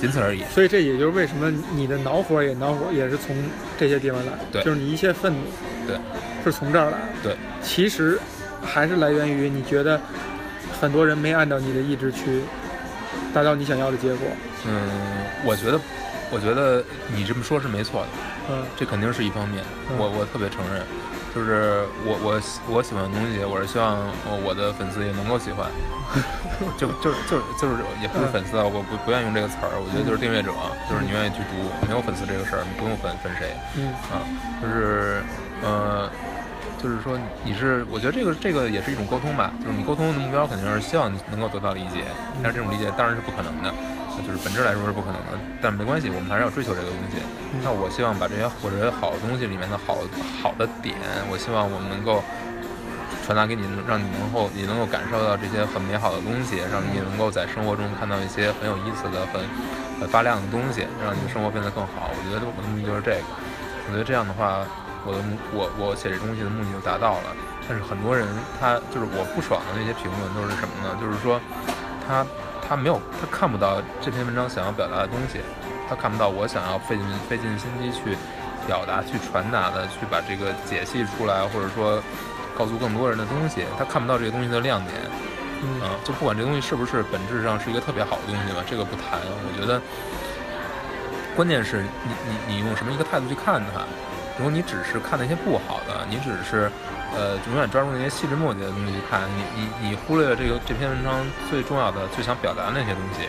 [0.00, 0.42] 仅此而已。
[0.44, 3.36] 所以这也就是为什么你的恼火也恼火，也是从
[3.78, 4.32] 这些地方来。
[4.50, 5.40] 对，就是你一切愤怒，
[5.86, 5.96] 对，
[6.44, 6.98] 是从这儿来。
[7.22, 8.18] 对，其实
[8.62, 10.00] 还是来源于你觉得
[10.80, 12.42] 很多人没按照你的意志去
[13.32, 14.28] 达到你想要的结果。
[14.66, 14.80] 嗯，
[15.44, 15.80] 我觉得，
[16.30, 16.82] 我觉得
[17.14, 18.08] 你这么说是没错的。
[18.50, 19.64] 嗯，这肯定是一方面，
[19.98, 20.82] 我我特别承认。
[21.36, 22.40] 就是我我
[22.72, 24.08] 我喜欢的东西，我是希望
[24.40, 25.68] 我的粉丝也能够喜欢，
[26.80, 30.48] 就就就就是也不是粉丝啊，我不不愿意用这个词儿，我觉得就是订阅者，
[30.88, 34.24] 就是你愿意去读，没有粉丝这个事儿，你不用粉粉谁，嗯啊，
[34.62, 35.20] 就是
[35.60, 36.08] 呃，
[36.80, 42.00] 就是说你是，我觉得这个这个也是一种沟通吧，就是你沟通的目标肯定是希望你能够得到理解，
[42.42, 43.68] 但是这种理解当然是不可能的。
[44.22, 47.18] 就是本质来说是不可能的，但没关系，我们还是要追求这个东西。
[47.64, 49.98] 那我希望把这些或者好的东西里面的好
[50.42, 50.94] 好的点，
[51.30, 52.22] 我希望我们能够
[53.24, 59.40] 传达给你，让你能够你能够感受到这些很美好的东西，让你能够在生活中看到一些很有意思的、很
[59.98, 62.12] 很发亮的东西，让你的生活变得更好。
[62.12, 63.24] 我觉得我的目的就是这个。
[63.88, 64.66] 我觉得这样的话，
[65.06, 67.32] 我的目我我写这东西的目的就达到了。
[67.68, 68.26] 但是很多人
[68.60, 70.92] 他就是我不爽的那些评论都是什么呢？
[71.00, 71.40] 就是说
[72.06, 72.26] 他。
[72.68, 75.40] 他没有，他看不到这篇文章想要表达的东西，
[75.88, 78.16] 他看不到我想要费尽费尽心机去
[78.66, 82.02] 表达、去传达的、去把这个解析出来，或者说
[82.58, 84.94] 告诉更多人的东西，他看不到这个东西的亮点。
[85.62, 89.20] 嗯，就不管这东西是不是本质上是一个特别好的东西吧，这个不谈。
[89.22, 89.80] 我觉得
[91.34, 91.88] 关键是你
[92.28, 93.80] 你你用什么一个态度去看它。
[94.38, 96.70] 如果你只是看那些不好的，你只是。
[97.14, 103.26] 呃，永远抓住那些细枝末节的东西去看，你你你忽略了这个这篇文章最重要的、最想表达的那些东西。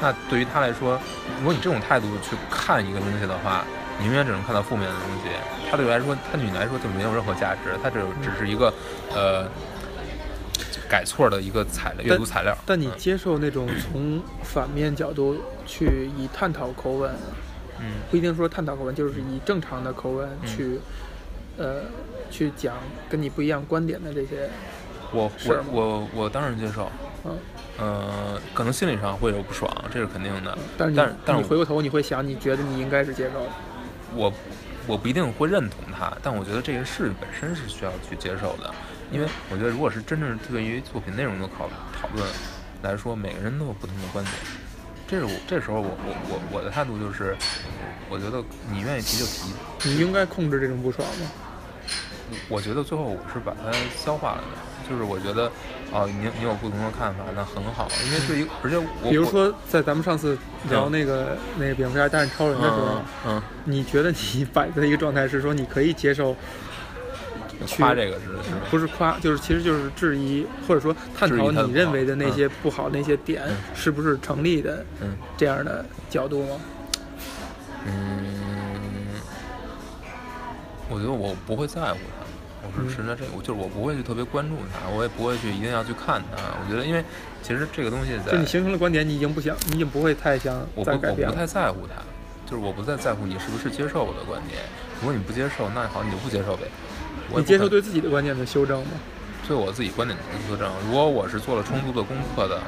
[0.00, 0.98] 那对于他来说，
[1.38, 3.62] 如果你这种态度去看一个东西的话，
[3.98, 5.28] 你永远只能看到负面的东西。
[5.70, 8.72] 他对来说，他对你来说就没有任何价值，他只只是一个
[9.12, 9.46] 呃
[10.88, 12.56] 改错的一个材料、阅读材料。
[12.64, 17.14] 但你接受那种从反面角度去以探讨口吻
[17.80, 17.92] 嗯。
[18.10, 20.46] 不一定说探讨口吻，就是以正常的口吻嗯。
[20.48, 20.78] 去，
[21.56, 21.82] 呃，
[22.30, 22.76] 去讲
[23.08, 24.48] 跟你不一样观点的这些，
[25.12, 26.90] 我我我我当然接受，
[27.24, 27.38] 嗯，
[27.78, 30.58] 呃，可能心理上会有不爽，这是肯定的。
[30.76, 33.50] 但是但是但是你回过头你会想，你觉得你应该是接受的，
[34.14, 34.32] 我
[34.86, 38.74] 我不一定会认同他，但我觉得这个事本身是需要去接受的，
[39.12, 41.68] 因为我觉得如果是真正对于作品内容的考
[42.00, 42.28] 讨论
[42.82, 44.34] 来说，每个人都有不同的观点。
[45.06, 47.36] 这是我这时候我我我我的态度就是，
[48.08, 49.52] 我觉得你愿意提就提，
[49.88, 51.30] 你应该控制这种不爽吗？
[52.48, 55.52] 我觉得最后我是把它消化了的，就是我觉得，
[55.92, 60.36] 哦，你你有不同的看法，那很好，因为对于而且我比如说在咱们上次
[60.70, 60.90] 聊嗯。
[60.90, 66.34] 那个、那个蝙蝠侠大战超人的时候嗯，嗯，你觉得你 摆的一个状态是说你可以接受，
[67.76, 68.22] 夸这个是？
[68.70, 76.60] 不是夸，就是其实就是质疑或者说探讨你认为的那些不好那些点嗯是不是成立的嗯这样的角度吗？
[77.86, 79.20] 嗯，
[80.88, 86.42] 我觉得我不会在乎它，我嗯是持着这个，我就是我不会去特别关注它，我也不会去一定要去看它。
[86.62, 87.04] 我觉得，因为
[87.42, 90.90] 其实这个东西在就你形成了观点，你已经不想，你已经不会太想我不。
[90.92, 92.02] 我不太在乎它，
[92.50, 94.62] 就是我不再在乎你是不是接受我的观点。
[95.00, 96.62] 如果你不接受，那好，你就不接受呗。
[97.36, 98.92] 你接受对自己的观点的修正吗？
[99.46, 100.70] 对我自己观点的修正。
[100.86, 102.58] 如果我是做了充足的功课的，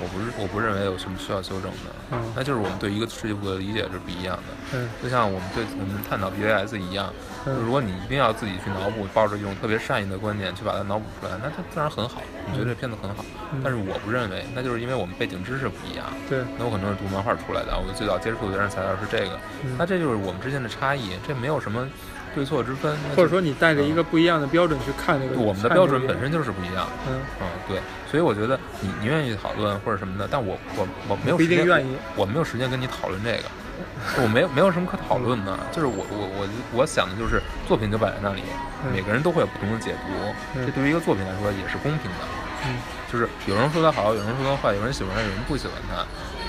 [0.00, 4.52] 我不是我不认为有什么需要修正的，嗯那就是我们对一个事物的理解是不一样的。
[4.74, 7.10] 嗯就像我们对我们探讨 BAS 一样，
[7.46, 13.24] 嗯如果你一定要自己去脑补，抱着一种特别善意的观点去把它脑补出来，那它自然很好，你觉得这片子很好。
[13.50, 16.04] 嗯但是我不认为，那就是因为我们背景知识不一样。
[16.28, 21.88] 对，那我可能是读漫画出来的，我最早接触的原始材料是这个，嗯那这就是我们之间的差异，这没有什么
[22.34, 22.96] 对错之分。
[23.16, 26.86] 或者说你带着一个不一样的标准去看这个，我们的标准本身就是不一样。
[27.08, 38.42] 嗯嗯，对，所以我觉得你你愿意讨论或者什么的，但我我我没有不一时间定愿意我没有时间跟你讨论这个，我没有没有什么可讨论的， 就是我我我我想的就是作品就摆在那里，
[38.84, 40.12] 嗯每个人都会有不同的解读，
[40.54, 42.24] 嗯这对于一个作品来说也是公平的，
[42.66, 42.76] 嗯
[43.10, 46.04] 就是有人说它好，有人说它坏，有人喜欢它，有人不喜欢它，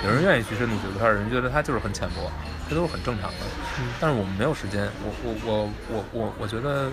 [0.06, 2.30] 有人愿意去深度解读它，有人觉得它就是很浅薄，
[2.70, 3.38] 这都是很正常的。
[3.80, 6.92] 嗯但是我们没有时间，我我我我我我觉得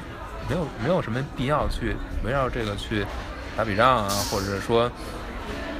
[0.49, 3.05] 没有没有什么必要去围绕这个去
[3.57, 4.91] 打比仗啊，或者说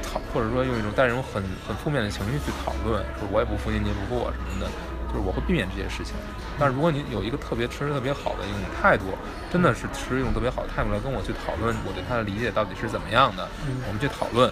[0.03, 4.67] 讨，或者说用一种带着一种很很负面的情绪去讨论，说我也不服你，你也不服我什么的，
[5.07, 6.13] 就是我会避免这些事情。
[6.59, 9.05] 但是如果你有一个特别持特别好的一种态度，
[9.51, 14.51] 真的是持一种特别好的态度来跟我去讨论我对他的理解到底是怎么样的，嗯我们去讨论，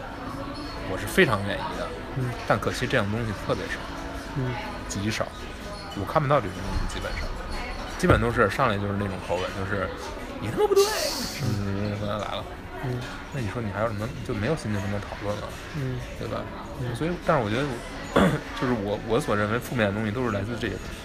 [0.91, 1.87] 我是非常愿意的。
[2.17, 3.73] 嗯但可惜这样东西特别少。
[4.37, 4.53] 嗯
[4.87, 5.27] 极少，
[5.99, 7.27] 我看不到这种东西，基本上，
[7.97, 9.87] 基本都是上来就是那种口吻，就是
[10.41, 12.43] 你他妈不对，什么什么什么来了。
[12.87, 12.99] 嗯
[13.33, 15.43] 那你说你还有什么就没有心情跟他讨论了，
[15.75, 16.41] 嗯对吧？
[16.81, 17.63] 嗯所以，但是我觉得，
[18.61, 20.95] 就是我我所认为负面的东西都是来自这些东西，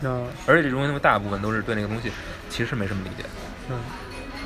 [0.00, 0.10] 那
[0.46, 2.12] 而且这种东西大部分都是对那个东西
[2.50, 3.26] 其实没什么理解，
[3.70, 3.76] 嗯，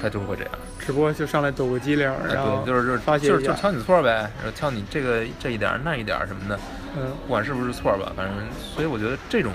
[0.01, 0.53] 他就会这样。
[0.79, 6.59] 只不过就上来抖个机灵，哎然后对，就是就是发泄一下，就是就挑你错呗，然后挑你这个这一点儿那一点儿什么的，
[6.99, 8.35] 嗯不管是不是错吧，反正，
[8.75, 9.53] 所以我觉得这种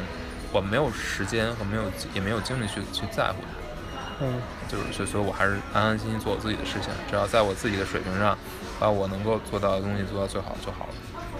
[0.52, 1.84] 我没有时间和没有
[2.14, 4.26] 也没有精力去去在乎它。
[4.26, 4.40] 嗯
[4.70, 8.38] 就是所以所以我还是安安心心做我自己的事情，只要在我自己的水平上，
[8.80, 10.94] 把我能够做到的东西做到最好就好了。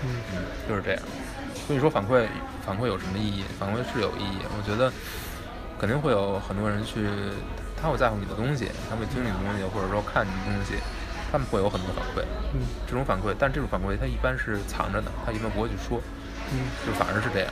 [0.04, 1.02] 嗯嗯，就是这样。
[1.66, 2.28] 所以说反馈
[2.66, 3.44] 反馈有什么意义？
[3.58, 4.92] 反馈是有意义，我觉得
[5.80, 7.08] 肯定会有很多人去，
[7.80, 10.76] 他会在乎你的东西，他会听你的东西，或者说看你的东西，
[11.34, 12.22] 他们会有很多反馈。
[12.54, 16.00] 嗯这种反馈，但这种反馈他一般是藏着的，他一般不会去说，
[16.54, 17.50] 嗯就反而是这样。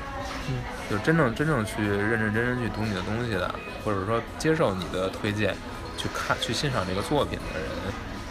[0.47, 3.49] 嗯就真正真正去认认真真去读你的东西的，
[3.83, 5.55] 或者说接受你的推荐，
[5.97, 7.67] 去看去欣赏这个作品的人，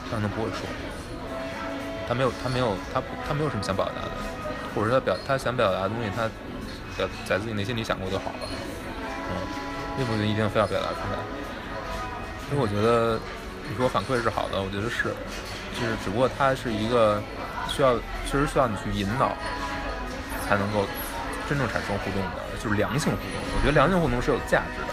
[0.08, 0.62] 他可能不会说，
[2.06, 4.10] 他没有他没有他他没有什么想表达的，
[4.74, 6.28] 或者说他表他想表达的东西，他
[6.96, 8.46] 表在自己内心里想过就好了，
[9.30, 9.34] 嗯，
[9.96, 11.18] 并不一定非要表达出来。
[12.48, 13.18] 所以我觉得
[13.70, 15.14] 你说反馈是好的，我觉得是，
[15.78, 17.22] 就是只不过它是一个
[17.68, 17.94] 需要
[18.26, 19.30] 确实需要你去引导，
[20.48, 20.84] 才能够
[21.48, 23.40] 真正产生互动的，就是良性互动。
[23.54, 24.92] 我觉得良性互动是有价值的。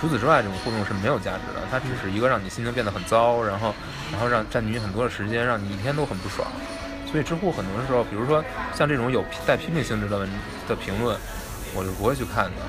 [0.00, 3.72] 除此之外，这种互动是没有价值的，它只是一个让你心情变得很糟，然后，
[4.10, 6.50] 然后让占据你很多的时间，让你一天都很不爽。
[7.10, 8.42] 所以知乎很多时候，比如说
[8.74, 10.28] 像这种有带批评性质的文
[10.66, 11.16] 的评论，
[11.74, 12.62] 我是不会去看的，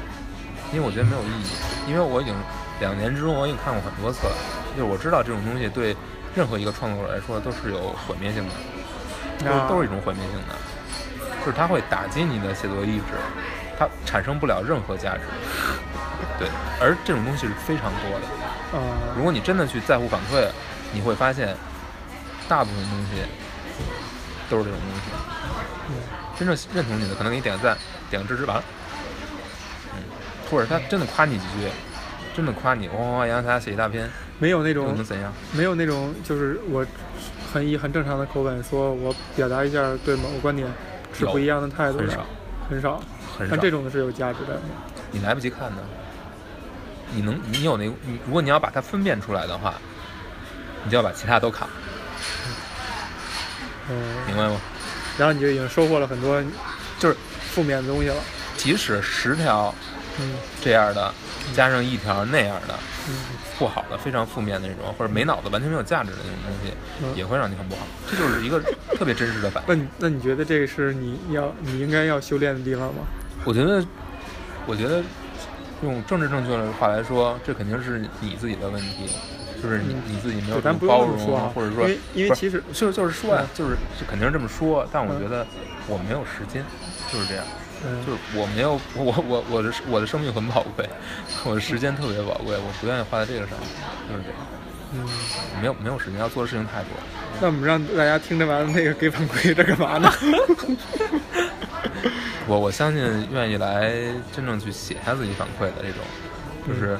[0.74, 1.48] 因为我觉得没有意义。
[1.88, 2.36] 因为我已经
[2.82, 4.36] 两年之中，我已经看过很多次了，
[4.76, 5.96] 就是我知道这种东西对
[6.36, 10.56] 任何一个创作者来说都是有毁灭性的，都是一种毁灭性的，
[11.40, 13.14] 就是它会打击你的写作意志，
[13.78, 15.22] 它产生不了任何价值。
[16.40, 16.50] 对，
[16.82, 18.26] 而这种东西是非常多的。
[18.78, 18.82] 啊
[19.16, 20.48] 如果你真的去在乎反馈，
[20.92, 21.56] 你会发现，
[22.50, 23.22] 大部分东西
[24.50, 25.12] 都是这种东西。
[25.90, 25.96] 嗯
[26.40, 27.78] 真正认同你的，可能给你点个赞，
[28.10, 28.64] 点个支持完了。
[29.94, 30.02] 嗯
[30.50, 31.70] 或者他真的夸你几句，
[32.36, 34.10] 真的夸你，哗哗哗洋洋洒洒写一大篇，
[34.40, 35.34] 没有那种能怎样？
[35.54, 36.86] 没有那种就是我
[37.54, 40.68] 很以很正常的口吻说，我表达一下对某个观点
[41.18, 42.26] 是不一样的态度的很少，
[42.70, 43.02] 很少。
[43.38, 43.60] 很少但。
[43.60, 44.60] 这种是有价值的。
[45.12, 45.84] 你来不及看的，
[47.14, 49.74] 你能，你有那，你如果你要把它分辨出来的话，
[50.84, 51.74] 你就要把其他都看了，
[53.90, 54.58] 嗯，明白吗？
[55.18, 56.42] 然后你就已经收获了很多
[56.98, 57.16] 就是
[57.52, 58.16] 负面的东西了。
[58.56, 59.74] 即使十条
[60.20, 61.14] 嗯这样的，
[61.54, 62.74] 加上一条那样的
[63.10, 63.16] 嗯
[63.58, 66.74] 不好的、非常负面的那种，或者没脑子、完全没有价值的那种东西，
[67.04, 67.16] 嗯。
[67.16, 67.82] 也会让你很不好。
[68.10, 68.62] 这就是一个
[68.98, 69.70] 特别真实的反应。
[69.70, 73.02] 那你那你觉得这个是你要你应该要修炼的地方吗？
[73.46, 73.84] 我觉得，
[74.66, 75.04] 我觉得
[75.84, 79.10] 用政治正确的话来说，这肯定是你自己的问题，
[79.62, 85.46] 就是你嗯你自己没有包容啊，或者说因为因为其实就是就是说呀嗯，就是是肯定是这么说，但我嗯觉得
[85.88, 86.64] 我没有时间，
[87.12, 87.44] 就是这样，
[87.86, 88.06] 嗯。
[88.06, 90.88] 就是我没有我我我我的我的生命很宝贵，
[91.46, 93.68] 我的时间特别宝贵，我不愿意花在这个上面，
[94.10, 94.38] 就是这样，
[94.94, 95.08] 嗯，
[95.62, 96.90] 没有没有时间要做的事情太多。
[97.40, 100.12] 那我们让大家听着完那个给反馈，这干嘛呢？
[102.48, 103.92] 我我相信愿意来
[104.36, 106.04] 真正去写下自己反馈的这种，
[106.68, 107.00] 就是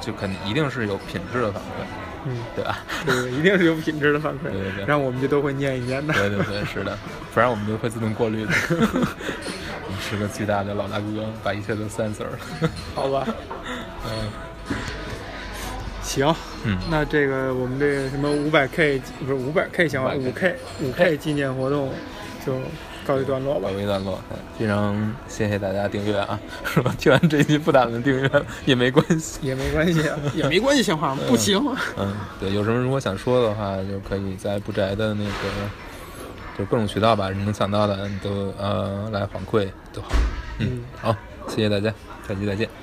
[0.00, 1.84] 就肯一定是有品质的反馈，
[2.24, 2.78] 嗯，对吧？
[3.04, 6.12] 对，一定是有品质的反馈，对对对然后我们就都会念一念的。
[6.14, 6.96] 对对对，是的，
[7.34, 8.52] 不然我们就会自动过滤的。
[8.70, 12.38] 我们是个巨大的老大哥，把一切都 censor 了。
[12.94, 13.26] 好吧，
[14.06, 14.30] 嗯
[16.02, 21.92] 行，嗯，那这个我们这个什么五百 K 不是五百 K 想法，五 K 五 K 纪念活动
[22.44, 22.54] 就
[23.06, 23.78] 告一段落吧告。
[23.78, 24.18] 一段落。
[24.30, 26.38] 嗯非常谢谢大家订阅啊！
[26.64, 26.94] 是吧？
[26.96, 28.30] 听完这一期不打算订阅
[28.64, 29.40] 也没关系。
[29.42, 31.60] 也没关系，啊， 也没关系，行吗不行。
[31.98, 35.48] 嗯，对，有什么如果想说的话，就可以在不宅的那个，
[36.58, 40.10] 就各种渠道吧，你能想到的，你都呃来反馈都好。
[40.58, 41.16] 嗯嗯，好，
[41.48, 41.92] 谢谢大家，
[42.28, 42.81] 下期再见。